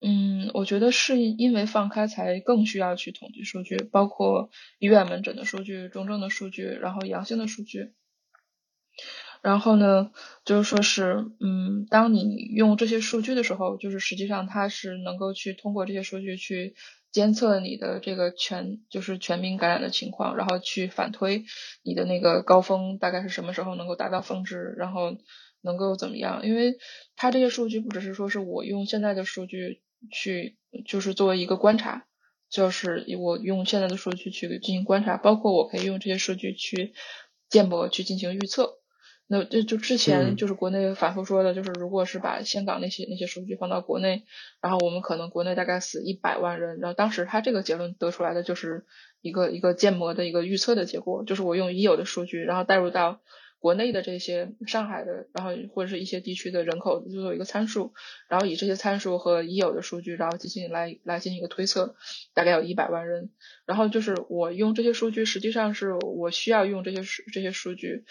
[0.03, 7.93] 嗯，我觉得是因为放开才更需要去统计数据，包括医院门诊的数据、重症的数据，然后阳性的数据。
[9.43, 10.11] 然后呢，
[10.45, 16.75] 就是说是，嗯，当你用这些数据的时候，就是实际上它是能够去通过这些数据去
[17.13, 21.45] 监测你的这个全，就是全民感染的情况，然后去反推
[21.83, 25.17] 你的那个高峰大概是什么时候能够达到峰值，然后
[25.61, 26.47] 能够怎么样？
[26.47, 26.77] 因为
[27.17, 29.83] 它这些数据不只是说是我用现在的数据
[30.13, 30.57] 去，
[30.87, 32.07] 就是作为一个观察，
[32.49, 36.95] 就是我用现在的数据去进行观察，包括我可以用这些数据去
[37.49, 38.80] 建模去进行预测。
[39.33, 44.25] 那这就之前就是国内反复说的，就是如果是把香港那些那些数据放到国内，
[44.61, 48.85] 然后我们可能国内大概死一百万人，然后当时他这个结论得出来的就是
[49.21, 53.21] 一个一个建模的一个预测的结果，就是我用已有的数据，然后带入到
[53.61, 57.93] 国内的这些上海的，然后或者是一些地区的人口，就有一个参数，
[58.29, 61.95] 然后以这些参数和已有的数据，然后进行来来进行一个推测，
[62.35, 63.31] 大概有一百万人，
[63.65, 68.05] 然后就是我用这些数据，实际上是我需要用这些数这些数据。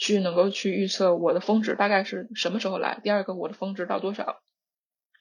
[0.00, 4.40] 去能够去预测我的峰值大概是什么时候来，第二个我的峰值到多少，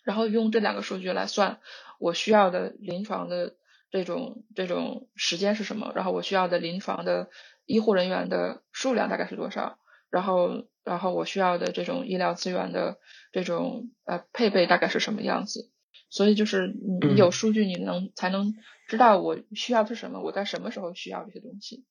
[0.05, 1.59] 然后用这两个数据来算
[1.99, 3.55] 我需要的临床的
[3.91, 7.30] 这种这种时间是什么，然后我需要的临床的
[7.65, 9.77] 医护人员的数量大概是多少，
[10.09, 12.99] 然后然后我需要的这种医疗资源的
[13.34, 15.69] 这种呃配备大概是什么样子，
[16.09, 18.53] 所以就是你有数据你能才能
[18.88, 21.84] 知道我需要是什么，我在什么时候需要这些东西。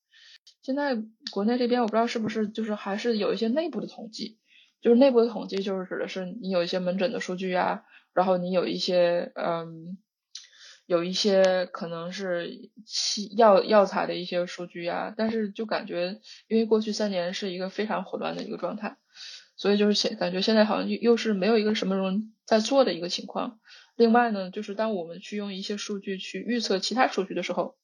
[0.62, 0.96] 现在
[1.30, 4.38] 国内这边我不知道是不是就是还是有一些内部的统计，
[4.80, 9.99] 就是内部的统计就是指的是你有一些门诊的数据啊，然后你有一些嗯，
[10.86, 18.99] 有一些可能是器药药材的一些数据啊，但是就感觉因为过去三年是一个非常混乱的一个状态，
[19.57, 23.59] 所以就是现感觉现在好像又又是没有一个什么人在做的一个情况。
[23.96, 27.76] 另外呢，就是当我们去用一些数据去预测其他数据的时候。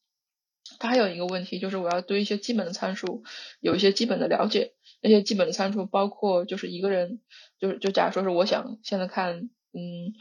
[0.78, 3.22] 它还有一个问题，就是我要对一些基本的参数
[3.60, 4.72] 有一些基本的了解。
[5.02, 7.20] 那些基本的参数包括，就是一个人，
[7.60, 10.14] 就是就假如说是我想现在看，嗯，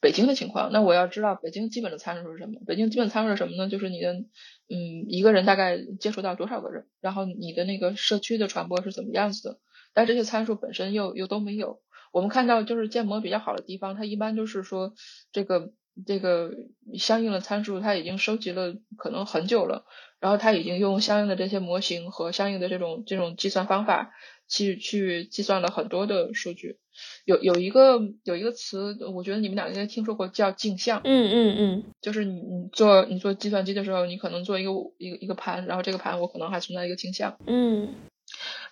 [0.00, 2.58] 北京的情况，那我要知道北京基本的参数是什么？
[2.66, 3.68] 北京基本参数是什么呢？
[3.68, 9.58] 就是你的，嗯，一个人大概接触到多少个人，然后你的那个社区的传播是怎么样子的？
[9.92, 11.82] 但这些参数本身又又都没有。
[12.10, 14.94] 我们看到就是建模比较好的地方，它一般就是说
[15.32, 15.72] 这个。
[16.06, 16.52] 这个
[16.98, 19.84] 相应的参数，它已经收集了可能很久了，
[20.20, 24.12] 然后它已经用相应的这些模型和相应的这种这种计算方法
[24.48, 26.78] 去去计算了很多的数据。
[27.24, 31.00] 有有一个有一个词，我觉得你们俩应该听说过，叫镜像。
[31.04, 37.38] 嗯嗯嗯，就是你你做你做计算机的时候，你可能做一个一个一个盘，然后这个盘我可能还存在一个镜像。
[37.46, 37.94] 嗯。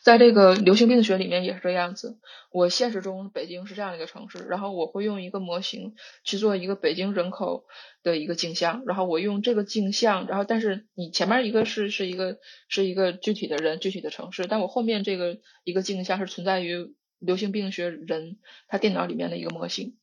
[0.02, 2.18] 在这个流行病学里面也是这样子。
[2.50, 5.94] 我现实中北京是这样的一个城市，然后我会用一个模型
[6.24, 7.66] 去做一个北京人口
[8.02, 12.38] 的一个镜像，然后我用这个镜像，然后但是你前面一个是是一个
[12.68, 18.38] 是一个具体的人具体的城市，但我后面这个一个镜像是存在于流行病学人
[18.68, 19.96] 他电脑里面的一个模型。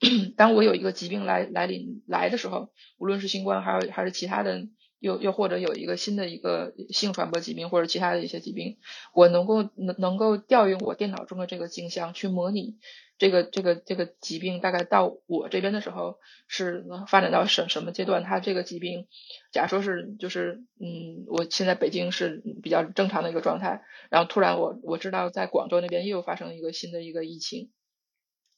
[0.36, 4.68] 当我有一个疾病来来临来的时候，无论是新冠还有还是其他的。
[4.98, 8.78] 又又或者有一个新的一个性传播疾病或者其他的一些疾病，
[9.14, 12.76] 我能够能能够调用我电脑中的这个镜像去模拟
[13.18, 18.24] 这个这个这个疾病大概到我这边的时候是发展到什什么阶段？
[18.24, 19.06] 它这个疾病，
[19.52, 27.70] 假如说是就是嗯，我现在北京是比较正常的一个状态，然后突然我我知道在广州那边又发生一个新的一个疫情。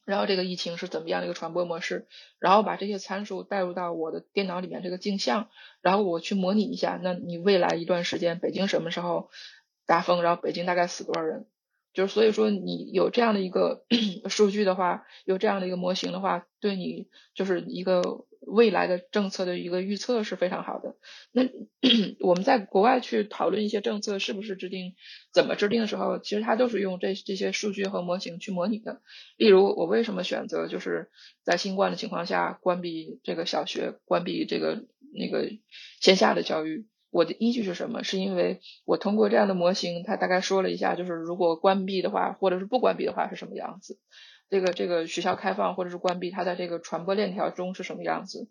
[0.05, 2.07] 然后这个疫情是怎么样的一个传播模式？
[2.39, 5.49] 然后把这些参数带入到我的电脑里面这个镜像，
[5.81, 9.31] 然后我去模拟一下，那你未来一段时间北京什么时候
[9.87, 10.23] 大风？
[10.23, 11.47] 然后北京大概死多少人？
[11.93, 13.85] 就是所以说你有这样的一个
[14.31, 18.27] 数据的话，有这样的一个模型的话，对你就是一个。
[18.41, 20.97] 未来的政策的一个预测是非常好的。
[21.33, 21.43] 那
[22.21, 24.95] 我们在国外去讨论一些政策是不是制定、
[25.33, 29.01] 怎么制定的时候，其实它都是用这这些数据和模型去模拟的。
[29.37, 31.11] 例如，我为什么选择就是
[31.45, 35.51] 在新冠的情况下关闭这个小学、关闭这个那个
[36.01, 36.87] 线下的教育？
[37.11, 38.05] 我的依据是什么？
[38.05, 43.99] 是因为我通过这样的模型，它大概说了一下，就是如果关闭的话，或者是不关闭的话是什么样子。
[44.51, 48.51] 这个这个学校开放或者是关闭，它在这个传播链条中是什么样子？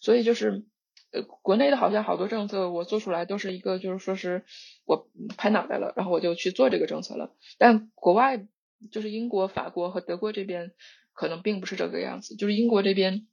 [0.00, 0.64] 所以就是，
[1.12, 4.44] 呃，国内的好像好多政策我做出来都是一个，就是说是
[4.84, 7.34] 我拍脑袋了，然后我就去做这个政策了。
[7.56, 8.46] 但国外
[8.90, 10.72] 就是英国、法国和德国这边
[11.14, 13.26] 可能并不是这个样子，就是英国这边。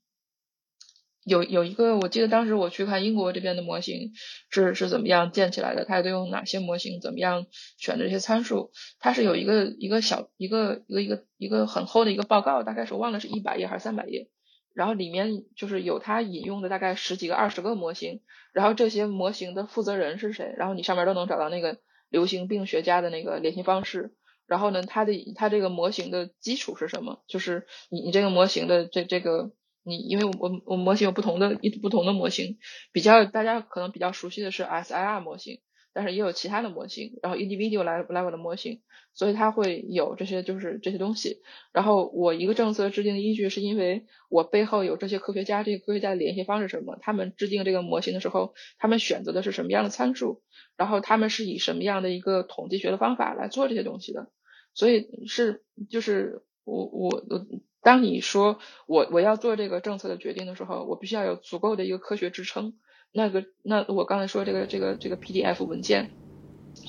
[1.25, 4.11] 有有一个，我记得当时我去看英国这边的模型
[4.49, 7.45] 是是怎么样建起来的，它都用哪些模型，怎么样
[7.77, 14.29] 选这些参数，它是有一个一个小一个一个一个一个很厚的一个报告，大概是我忘了是一百页还是三百页，
[14.73, 18.21] 然后里面就是有它引用的大概十几个二十个模型，
[18.51, 21.77] 然后这些模型的负责人是谁，然后你上面都能找到那个
[22.09, 24.13] 流行病学家的那个联系方式，
[24.45, 29.51] 然后呢，它的它这个模型的基础是什么，就是你你这个模型的这这个。
[29.85, 32.57] 你因为我我我模型有不同的一不同的模型，
[32.91, 35.59] 比较大家可能比较熟悉的是 SIR 模型，
[35.91, 38.81] 但是也有其他的模型，然后 individual level 的模型，
[39.13, 41.41] 所以它会有这些就是这些东西。
[41.73, 50.41] 然后我一个政策制定的依据是因为我背后有这些科学家，这个科学家的联系方式什么，他们制定这个模型的时候，他们选择的是什么样的参数，
[50.77, 54.29] 然后他们是以什么样的一个统计学的方法来做这些东西的，
[54.73, 57.45] 所以是就是我我我。
[57.83, 58.57] 当你说
[58.87, 62.73] 我我要做这个政策的决定的时候，我必须要有足够的一个科学支撑。
[63.11, 66.09] 那个那我刚才说这个这个这个 PDF 文件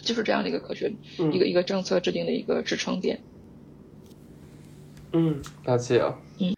[0.02, 0.94] 就是这样的一个科学
[1.32, 3.20] 一个一个政策制定的一个支撑点。
[5.12, 6.02] 嗯，了解。
[6.38, 6.53] 嗯。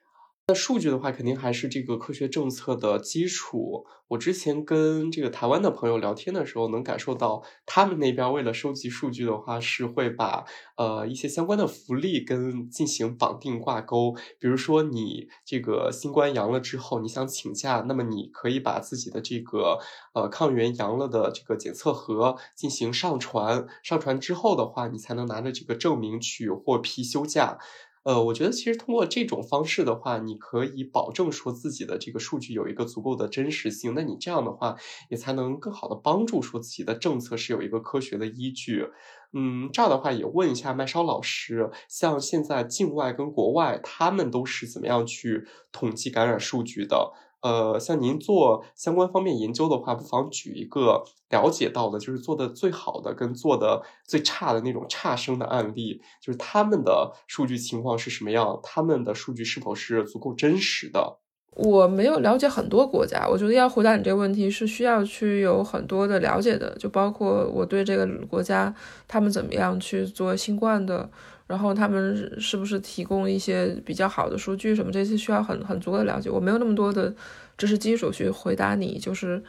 [0.48, 3.84] 那数据的话，肯定还是这个科学政策的基础。
[4.06, 10.44] 我之前跟这个台湾的朋友聊天的时候，能感受到他们那边为了收集数据的话，是会把
[10.76, 14.14] 呃一些相关的福利跟进行绑定挂钩。
[14.38, 19.80] 比如说你这个新冠阳了之后，你想请假，那么你可以把自己的这个
[20.14, 27.58] 呃抗原阳了的这个检测盒进行上传，上传之后的话，你才能拿着这个证明去获批休假。
[28.06, 33.94] 呃，我觉得其实通过这种方式的话，你可以保证说自己的这个数据有一个足够的真实性。
[33.96, 34.76] 那你这样的话，
[35.10, 38.86] 也才能更好的帮助说自己的政策是有一个科学的依据。
[39.32, 47.12] 嗯，这样的话也问一下麦烧老师，像现在境外跟国外，他们都是怎么样去统计感染数据的？
[47.42, 61.18] 呃，像您做相关方面研究的话，不妨举一个了解到的，就是做的最好的跟做的最差的那种差生的案例，就是他们的数据情况是什么样，他们的数据是否是足够真实的。
[61.54, 68.74] 我没有了解很多国家，我觉得要回答你这个问题是需要去有很多的了解的，就包括我对这个国家
[69.06, 71.08] 他们怎么样去做新冠的。
[71.46, 74.90] 然后他们是不是提供一些比较好的数据什么？
[74.90, 76.28] 这些需要很很足够的了解。
[76.28, 77.14] 我没有那么多的
[77.56, 79.40] 知识基础去回答你，就是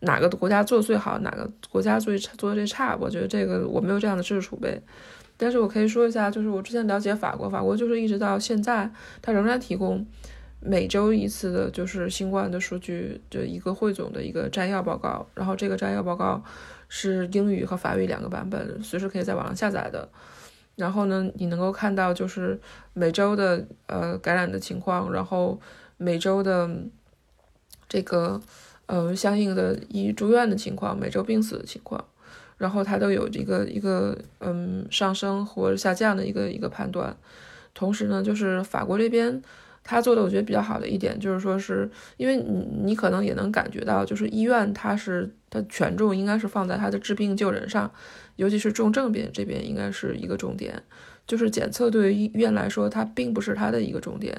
[0.00, 2.94] 哪个国家做的最好，哪个国家最做的最差。
[3.00, 4.78] 我觉得这个我没有这样的知识储备。
[5.38, 8.90] 但是我可以说一下，就是我之前了解法国，法国就是一直到现在，
[9.22, 10.06] 它仍然提供
[10.60, 15.26] 每周一次的，就是新冠的数据的一个汇总的一个摘要报告。
[15.34, 16.42] 然后这个摘要报告
[16.88, 20.06] 是英语和法语两个版本，随时可以在网上下载的。
[20.76, 22.60] 然后呢，你能够看到就是
[22.92, 25.60] 每周的呃感染的情况，然后
[25.96, 26.70] 每周的
[27.88, 28.40] 这个
[28.86, 32.04] 呃相应的医住院的情况，每周病死的情况，
[32.58, 37.16] 然后它都有一个一个嗯上升或者下降的一个一个判断。
[37.74, 39.42] 同时呢，就是法国这边。
[39.88, 47.88] 他做的我觉得比较好的一点就是说，是因为你你可能也能感觉到，就是医院它是它权重应该是放在它的治病救人上，
[48.34, 50.82] 尤其是重症病这边应该是一个重点。
[51.24, 54.34] 就是检测对于医院来说，它并不是它的一个重点，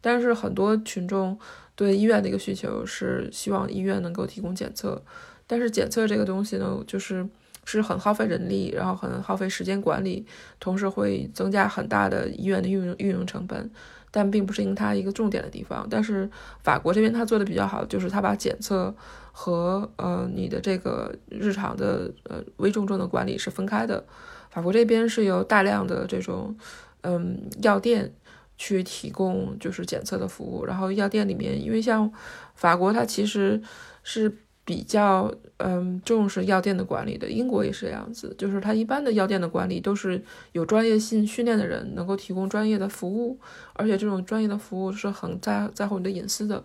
[0.00, 1.38] 但是很多群众
[1.76, 5.00] 对医院的一个需求是希望医院能够提供检测，
[5.46, 7.24] 但是检测这个东西呢，就是
[7.64, 10.26] 是很耗费人力，然后很耗费时间管理，
[10.58, 13.70] 同时会增加很大的医院的运营运营成本。
[14.10, 16.30] 但并不是因它一个重点的地方，但是
[16.62, 18.94] 法国这边它做的比较好，就是它把检测
[19.32, 24.04] 和呃你的这个日常的呃危重症的管理是分开的。
[24.50, 26.56] 法国这边是有大量的这种
[27.02, 28.12] 嗯药店
[28.56, 32.10] 去提供就是检测的服务，然后药店里面，因为像
[32.54, 33.62] 法国它其实
[34.02, 34.36] 是。
[34.68, 43.40] 比较嗯重视药店的管理的，英国也是这样子，就是它一般的药店的管理都是有专业性训练的人能够提供专业的服务，
[43.72, 46.62] 而且这种专业的服务是很在在乎你的隐私的。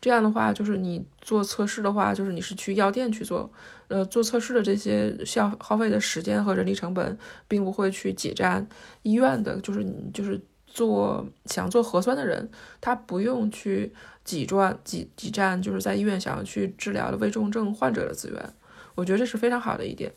[0.00, 3.52] 这样的话，就是你做测试的话，就是你是去药店去做，
[3.88, 8.66] 呃，做测试的这些需要耗费的时间和人力成本，并不会去挤占
[9.02, 12.48] 医院的，就是你就是做想做核酸的人，
[12.80, 13.92] 他不用去。
[14.26, 18.52] 挤赚挤挤占，就是在医院想要去治疗的危重症患者的资源，
[18.96, 20.12] 我觉得这是非常好的一点。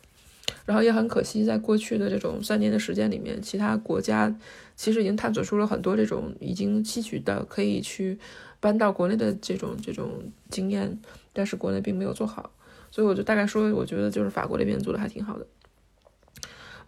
[0.66, 4.36] 然后也很可惜，在过去的这种三年的时间里面，其他国家
[4.76, 8.18] 其实已经探索出了很多这种已经吸取的可以去
[8.60, 11.00] 搬到国内的这种这种经验，
[11.32, 12.52] 但是国内并没有做好。
[12.90, 15.46] 所以我就大概说，我觉得就是法国那边做的还挺好的。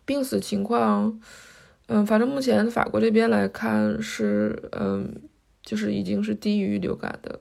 [0.06, 1.22] 病死情况，
[1.86, 5.22] 嗯，反正目前法国这边来看是，嗯。
[5.64, 7.40] 就是已经是低于流感的，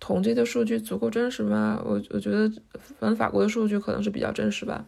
[0.00, 1.80] 统计的数据足够真实吗？
[1.84, 2.50] 我我觉得，
[2.98, 4.84] 反正法国的数据可能是比较真实吧，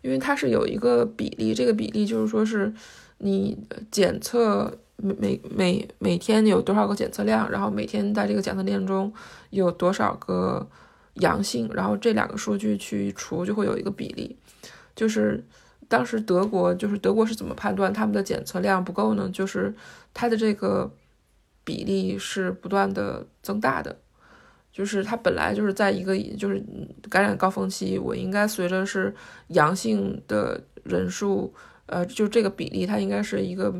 [0.00, 2.72] 因为它是有一个比例，这个比例就是说是
[3.18, 3.58] 你
[3.90, 9.12] 检测每每每每天有多少个检测量，然后每天在这个检测量中
[9.50, 10.66] 有多少个
[11.14, 14.34] 阳性，然后这两个数据去除就会有一个比例。
[14.96, 15.44] 就是
[15.88, 19.30] 当时德国，就是德国是怎么判断他们的检测量不够呢？
[19.30, 19.74] 就是
[20.14, 20.90] 它的这个。
[21.68, 23.94] 比例是不断的增大的，
[24.72, 26.64] 就是它本来就是在一个就是
[27.10, 29.14] 感染高峰期，我应该随着是
[29.48, 31.52] 阳性的人数，
[31.84, 33.70] 呃，就这个比例它应该是一个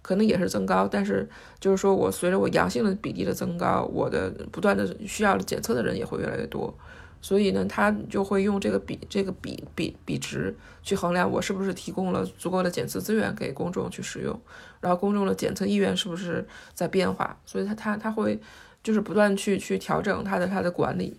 [0.00, 1.28] 可能也是增高，但是
[1.60, 6.74] 就是说我随着我阳性的比例的增高，我的不断的需要检测的人也会越来越多。
[7.20, 14.38] 所以呢，他就会用这个比这个比比比值去衡量我是不是提供了足够的检测资源给公众去使用，
[14.84, 18.38] 然后公众的检测意愿是不是在变化，所以他他他会
[18.82, 21.18] 就是不断去去调整他的他的管理，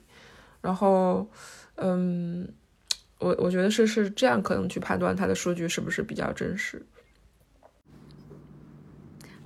[0.61, 1.28] 然后
[1.78, 2.47] 嗯，
[3.18, 6.86] 我我觉得是是这样可能去判断他的数据是不是比较真实。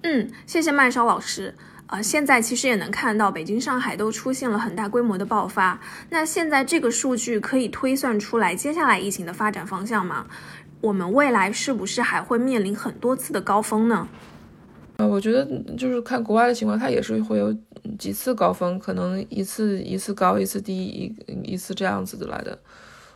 [0.03, 1.55] 嗯，谢谢麦烧老师。
[1.88, 5.82] 啊，现在其实也能看到，北京、上海都出现了很大规模的爆发。
[6.11, 10.28] 那现在这个数据可以推算出来接下来疫情的发展方向吗？
[10.82, 14.07] 我们未来是不是还会面临很多次的高峰呢？
[14.97, 15.45] 呃，我觉得
[15.77, 17.55] 就是看国外的情况，它也是会有
[17.97, 22.59] 几次高峰，可能一次一次高，一次低，一一次这样子的来的。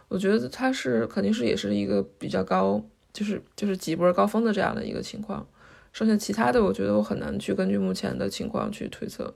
[0.08, 5.46] 我觉得它是肯定是也是一个比较高，就是就是几波高峰的这样的一个情况。
[5.92, 9.34] 剩下其他的，我觉得我很难去根据目前的情况去推测。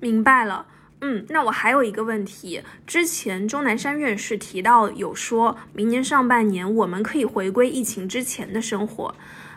[0.00, 0.66] 明白了，
[1.00, 9.14] 嗯，那我还有一个问题，之前钟南山院士提到有说明年上半年我们可以回归疫情之前的生活。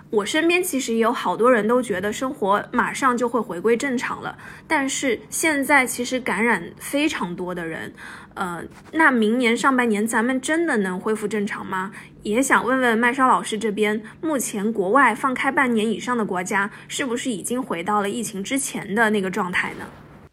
[0.10, 4.38] 我身边其实也有好多人都觉得生活马上就会回归正常了，
[4.68, 7.92] 但是现在其实感染非常多的人，
[8.36, 11.92] 呃，那明年上半年咱们真的能恢复正常吗？
[12.22, 19.86] 也想问问麦烧老师这边，目前国外放开半年以上的国家，是不是已经回到了疫情之前的那个状态呢？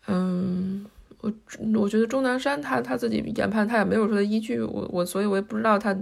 [0.08, 0.84] 嗯，
[1.20, 1.32] 我
[1.74, 5.96] 我觉得钟南山他他自己研判他也没有说的依据，我我所以我也不知道他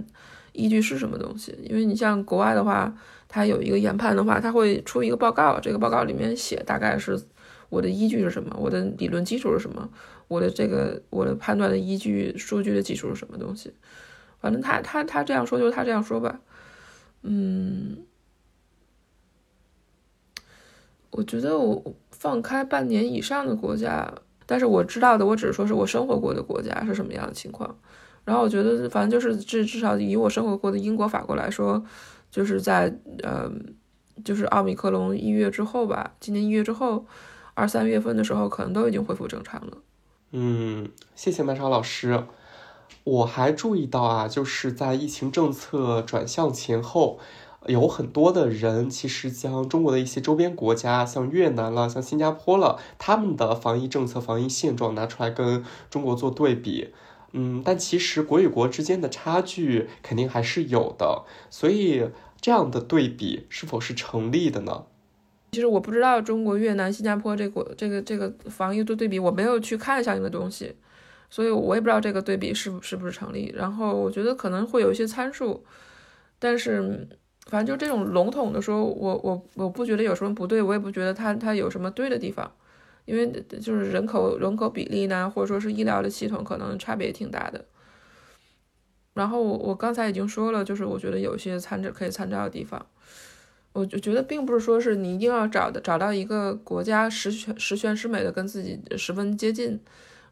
[0.53, 2.95] 依据是什么东西，因为你像国外的话。
[3.31, 7.15] 他有一个研判的话，他会出一个报告，这个报告里面写大概是
[7.69, 9.87] 我的依据是什么，我的理论基础是什么，
[10.27, 13.71] 我的这个我的判断的依据数据的基础是什么东西。
[14.39, 16.41] 反正他他他这样说，就是他这样说吧。
[17.21, 17.97] 嗯，
[21.11, 24.11] 我觉得我放开半年以上的国家，
[24.49, 27.77] 但是我知道的，我只是说是我生活过的国家是什么样的情况。
[28.25, 31.83] 然后我觉得，反正就是至至少以我生活过的英国、法国来说。
[32.31, 33.51] 就是在呃，
[34.23, 37.05] 就是奥密克戎一月之后吧，今年一月之后，
[37.55, 39.77] 二三月份的时候，可能都已经恢复正常了。
[40.31, 42.23] 嗯，谢谢麦超老师。
[43.03, 47.19] 我还注意到啊，就是在疫情政策转向前后。
[47.67, 56.93] 有很多的人其实将中国的一些周边国家，像越南了，像新加坡了，他们的防疫政策、防疫现状拿出来跟中国做对比，
[57.33, 62.09] 嗯，但其实国与国之间的差距肯定还是有的，所以
[62.39, 64.85] 这样的对比是否是成立的呢？
[65.51, 70.73] 其实我不知道中国、越南、新加坡这个这个这个防疫做对比，我没有去看相应的东西，
[71.29, 73.53] 所以我也不知道这个对比是是不是成立。
[73.53, 75.65] 然后我觉得可能会有一些参数，
[76.39, 77.05] 但是。
[77.49, 82.49] 反正就这种笼统的说，我我我不觉得有什么不对，我也不觉得它它有什么对的地方，
[83.05, 87.65] 因为就是人口人口比例呢，或者说是医疗的系统可能差别挺大的。
[89.15, 92.85] 然后我我刚才已经说了，就是我觉得有些参照可以参照的地方，
[93.73, 99.79] 我就觉得并不是说是你一定要找的找到一个国家十全十全十美的跟自己十分接近，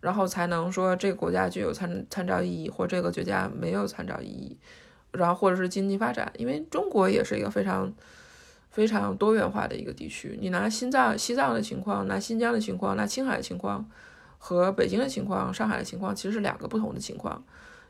[0.01, 4.57] 然后才能说这个国家具有参参照意义，或这个国家没有参照意义。
[5.17, 7.91] 然后或者是经济发展，因为中国也是一个非常
[8.69, 10.37] 非常多元化的一个地区。
[10.39, 13.89] 你拿西藏西藏的情况，拿新疆的情况，拿青海的情况，
[14.37, 17.43] 和北京的情况、上海的情况，其实是两个不同的情况。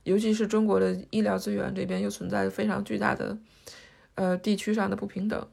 [0.04, 3.38] 尤其是中国的医疗资源这边又存在非常巨大的
[4.16, 5.48] 呃地区上的不平等，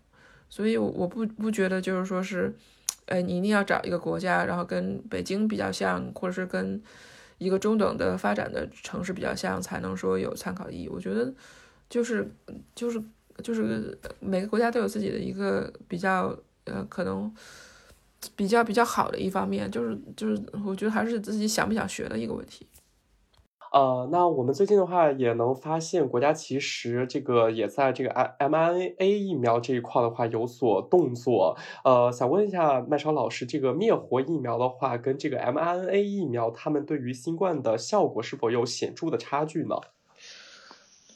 [0.48, 2.55] 所以我不不觉得就是说是，
[3.06, 6.82] 呃，你一定要找一个国家，然后跟北京比较像，或者是跟。
[7.38, 10.88] 一个中等的发展的城市比较像，才能说有参考意义。
[10.88, 11.34] 我觉得，
[11.89, 12.31] 就是
[12.74, 13.02] 就是
[13.43, 17.32] 就是每个国家都有自己的一个比较呃可能
[18.36, 22.66] 比较比较好的一方面，就是就是我觉得还是自己想不想学的一个问题。
[23.73, 31.59] 呃，那我们最近的话也能发现，国家其实这个也在这个 M M N A 疫苗这一块的话有所动作。
[31.82, 39.74] 呃，想问一下麦超老师，这个灭活疫苗的话，跟这个 M N A 疫苗，他们对于新冠的效果是否有显著的差距呢？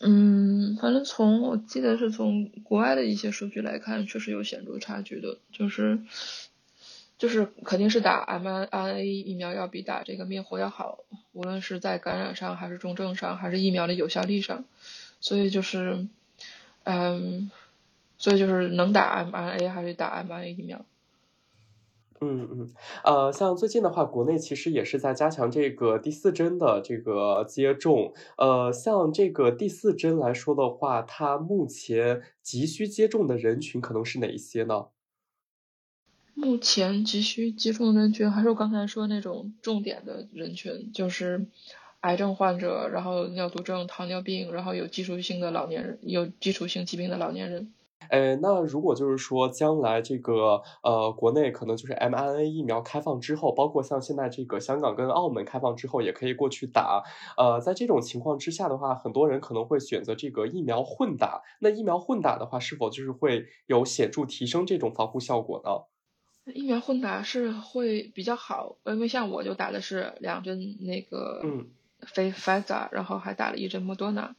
[0.00, 6.00] 嗯，反正从我记得是从国外的一些数据来看，确实有显著差距的，就是。
[7.18, 11.00] 就是肯定是打 mRNA 疫苗要比打这个灭活要好，
[11.32, 14.64] 无论是在感染上，还是重症上，还是疫苗的有效力上，
[15.18, 16.06] 所以就是，
[16.84, 17.50] 嗯，
[18.18, 20.86] 所以就是能打 mRNA 还是打 mRNA 疫苗。
[22.20, 22.70] 嗯嗯，
[23.04, 34.86] 呃，像最近的话，国内其实也是在加强这个第四针的这个接种，呃，像这个第四针来说的话，它目前急需接种的人群可能是哪一些呢？
[36.34, 41.46] 目前急需接种人群还是我刚才说那种重点的人群，就是
[42.00, 47.72] 癌症患者，然后尿毒症、糖尿病，然后有基础性的老年人，有基础性疾病的老年人。
[48.08, 57.02] 哎，那如果就是说将来这个呃国内可能就是 mRNA 疫苗开放之后，包括像现在这个香港跟澳门开放之后，也可以过去打。
[57.36, 61.42] 呃，在这种情况之下的话，很多人可能会选择这个疫苗混打。
[61.60, 65.70] 那疫苗混打的话，是否就是会有显著提升这种防护效果呢？
[66.54, 71.66] 疫苗混打是会比较好，因为像我就打的是两针那个，嗯，
[72.00, 74.34] 非 Pfizer，然后还打了一针莫多纳，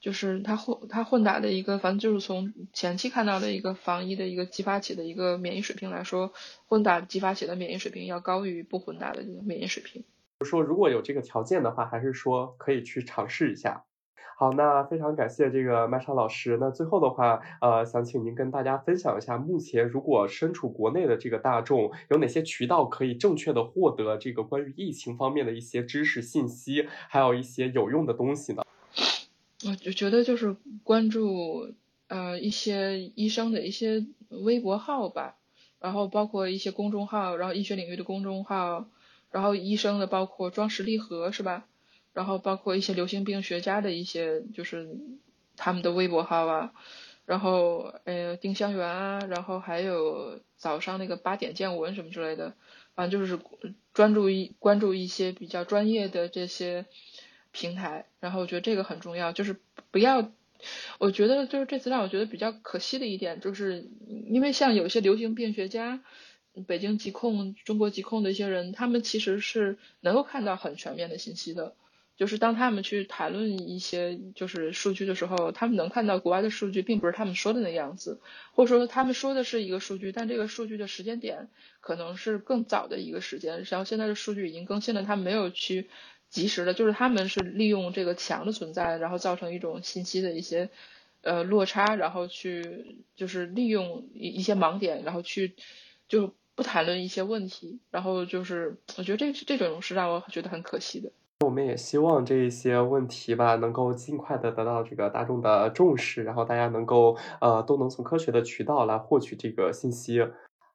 [0.00, 6.32] 就是它混它混打的一个，反正就是从前期看到的一个防疫的一个激发起的一个免疫水平来说，
[6.66, 10.04] 混打激发起的免疫水平要高于不混打的这个免疫水平。
[10.44, 13.84] 说如果有这个条件的话，还是说可以去尝试一下。
[14.36, 16.58] 好，那非常感谢这个麦莎老师。
[16.60, 28.62] 那最后的话，呃，想请您跟大家分享一下，目前如果身处国内的这个大众，有哪些渠道可以正确的获得这个关于疫情方面的一些知识信息，还有一些有用的东西呢？
[29.66, 31.74] 我就觉得就是关注
[32.06, 35.36] 呃一些医生的一些微博号吧，
[35.80, 38.88] 然后包括一些公众号，然后医学领域的公众号，
[39.32, 41.66] 然后医生的包括庄实力和是吧？
[42.14, 44.96] 然后包括一些流行病学家的一些，就是
[45.56, 46.72] 他们的微博号啊，
[47.26, 52.54] 然后呃丁香园啊，然后还有早上那个八点见闻什么之类的，
[52.94, 53.40] 反正就是
[53.92, 56.86] 专注一关注一些比较专业的这些
[57.58, 58.06] 平台。
[58.20, 59.56] 然后我觉得这个很重要，就是
[59.90, 60.30] 不要，
[60.98, 63.88] 我觉得就是这次让我觉得比较可惜的一点，就是
[64.28, 66.00] 因为像有些流行病学家，
[66.68, 71.74] 北京疾控、中国疾控的一些人，他们其实是能够看到很全面的信息的。
[72.18, 78.20] 就是当他们去谈论一些就是数据的时候，他们能看到国外的数据并不是他们说的那样子，
[78.52, 81.48] 或者说他们说的是一个数据，但这个数据的时间点
[81.80, 85.88] 可能是更早的一个时间，然后现在的数据已经更新了，他没有去
[86.28, 90.70] 及时的，就是他们是利用这个墙的存在，然后造成一种信息的一些
[91.22, 95.54] 呃落差，然后去就是利用一一些盲点，然后去
[96.08, 101.12] 就不谈论一些问题，然后就是我觉得这这种是让我觉得很可惜的。
[101.44, 110.26] 我们也希望这一些问题吧，能够尽快的得到这个大众的重视，然后大家能够呃都能从科学的渠道来获取这个信息。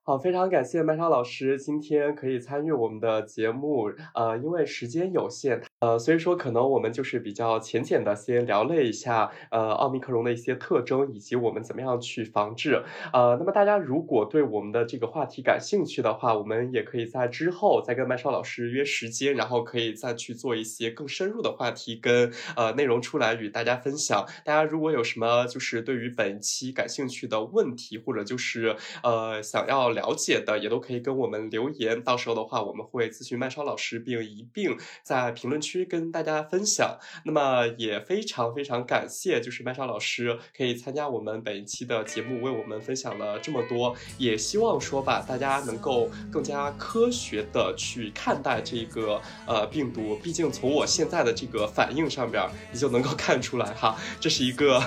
[0.06, 3.90] 好，非常感谢麦莎老师今天可以参与我们的节目。
[4.14, 12.84] 呃，因为时间有限，呃，所以说可能我们就是比较浅浅的先聊了一下，呃，奥密克戎的一些特征以及我们怎么样去防治。
[13.14, 24.28] 呃，那么大家如果对我们的这个话题感兴趣的话，我们也可以在之后再跟麦莎老师约时间，然后可以再去做一些更深入的话题跟呃内容出来与大家分享。
[24.44, 29.93] 大家如果有什么就是对于本期感兴趣的问题，或者就是呃想要。
[29.94, 36.98] 了解的也都可以跟我们留言，到时候的话我们会咨询麦超老师，并一并在评论区跟大家分享。
[37.26, 43.96] 那么也非常非常感谢，就是麦超老师可以参加我们本一期的节目，为我们分享了这么多。
[44.18, 50.16] 也希望说吧，大家能够更加科学的去看待这个呃病毒。
[50.18, 54.82] 毕竟从我现在的这个反应上边，你就能够看出来哈，这是一个。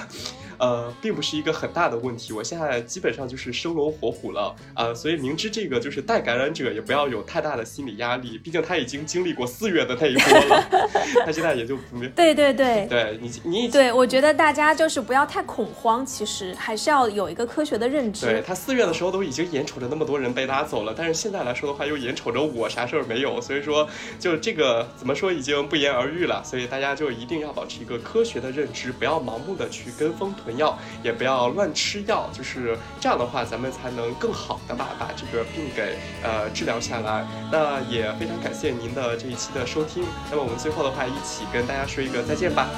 [0.59, 10.65] 呃，并不是一个很大的问题，我现在基本上就是生龙活虎了啊，所以明知这个就是带感染者，也不要有太大的心理压力，毕竟他已经经历过四月的那一波了，
[11.27, 18.27] 他现在也就没对对对，对你你对我觉得大家就是不要太恐慌，其实还是要有一个科学的认知。
[18.27, 23.89] 对他四月的时候都已经眼瞅着那么多人被拉走了，但是现在来说的话，又眼瞅着我啥事儿没有，所以说
[24.19, 30.35] 就这个怎么说已经不言而喻了，所以大家就一定要保持一个科学的认知，不要盲目的去跟风。
[30.47, 37.27] 囤药也不要乱吃药，就是这样的话，咱们才能更好的把把这个病给呃治疗下来。
[37.51, 40.05] 那也非常感谢您的这一期的收听。
[40.31, 42.68] 那么我们最后的话，一起跟大家说一个再见吧。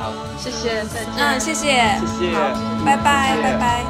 [0.00, 1.14] 好，谢谢，再见。
[1.16, 1.70] 嗯，谢谢，
[2.00, 2.32] 谢谢，
[2.84, 3.84] 拜拜，拜拜。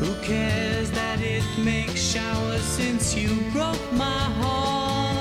[0.00, 5.15] Who cares that it makes showers since you broke my heart?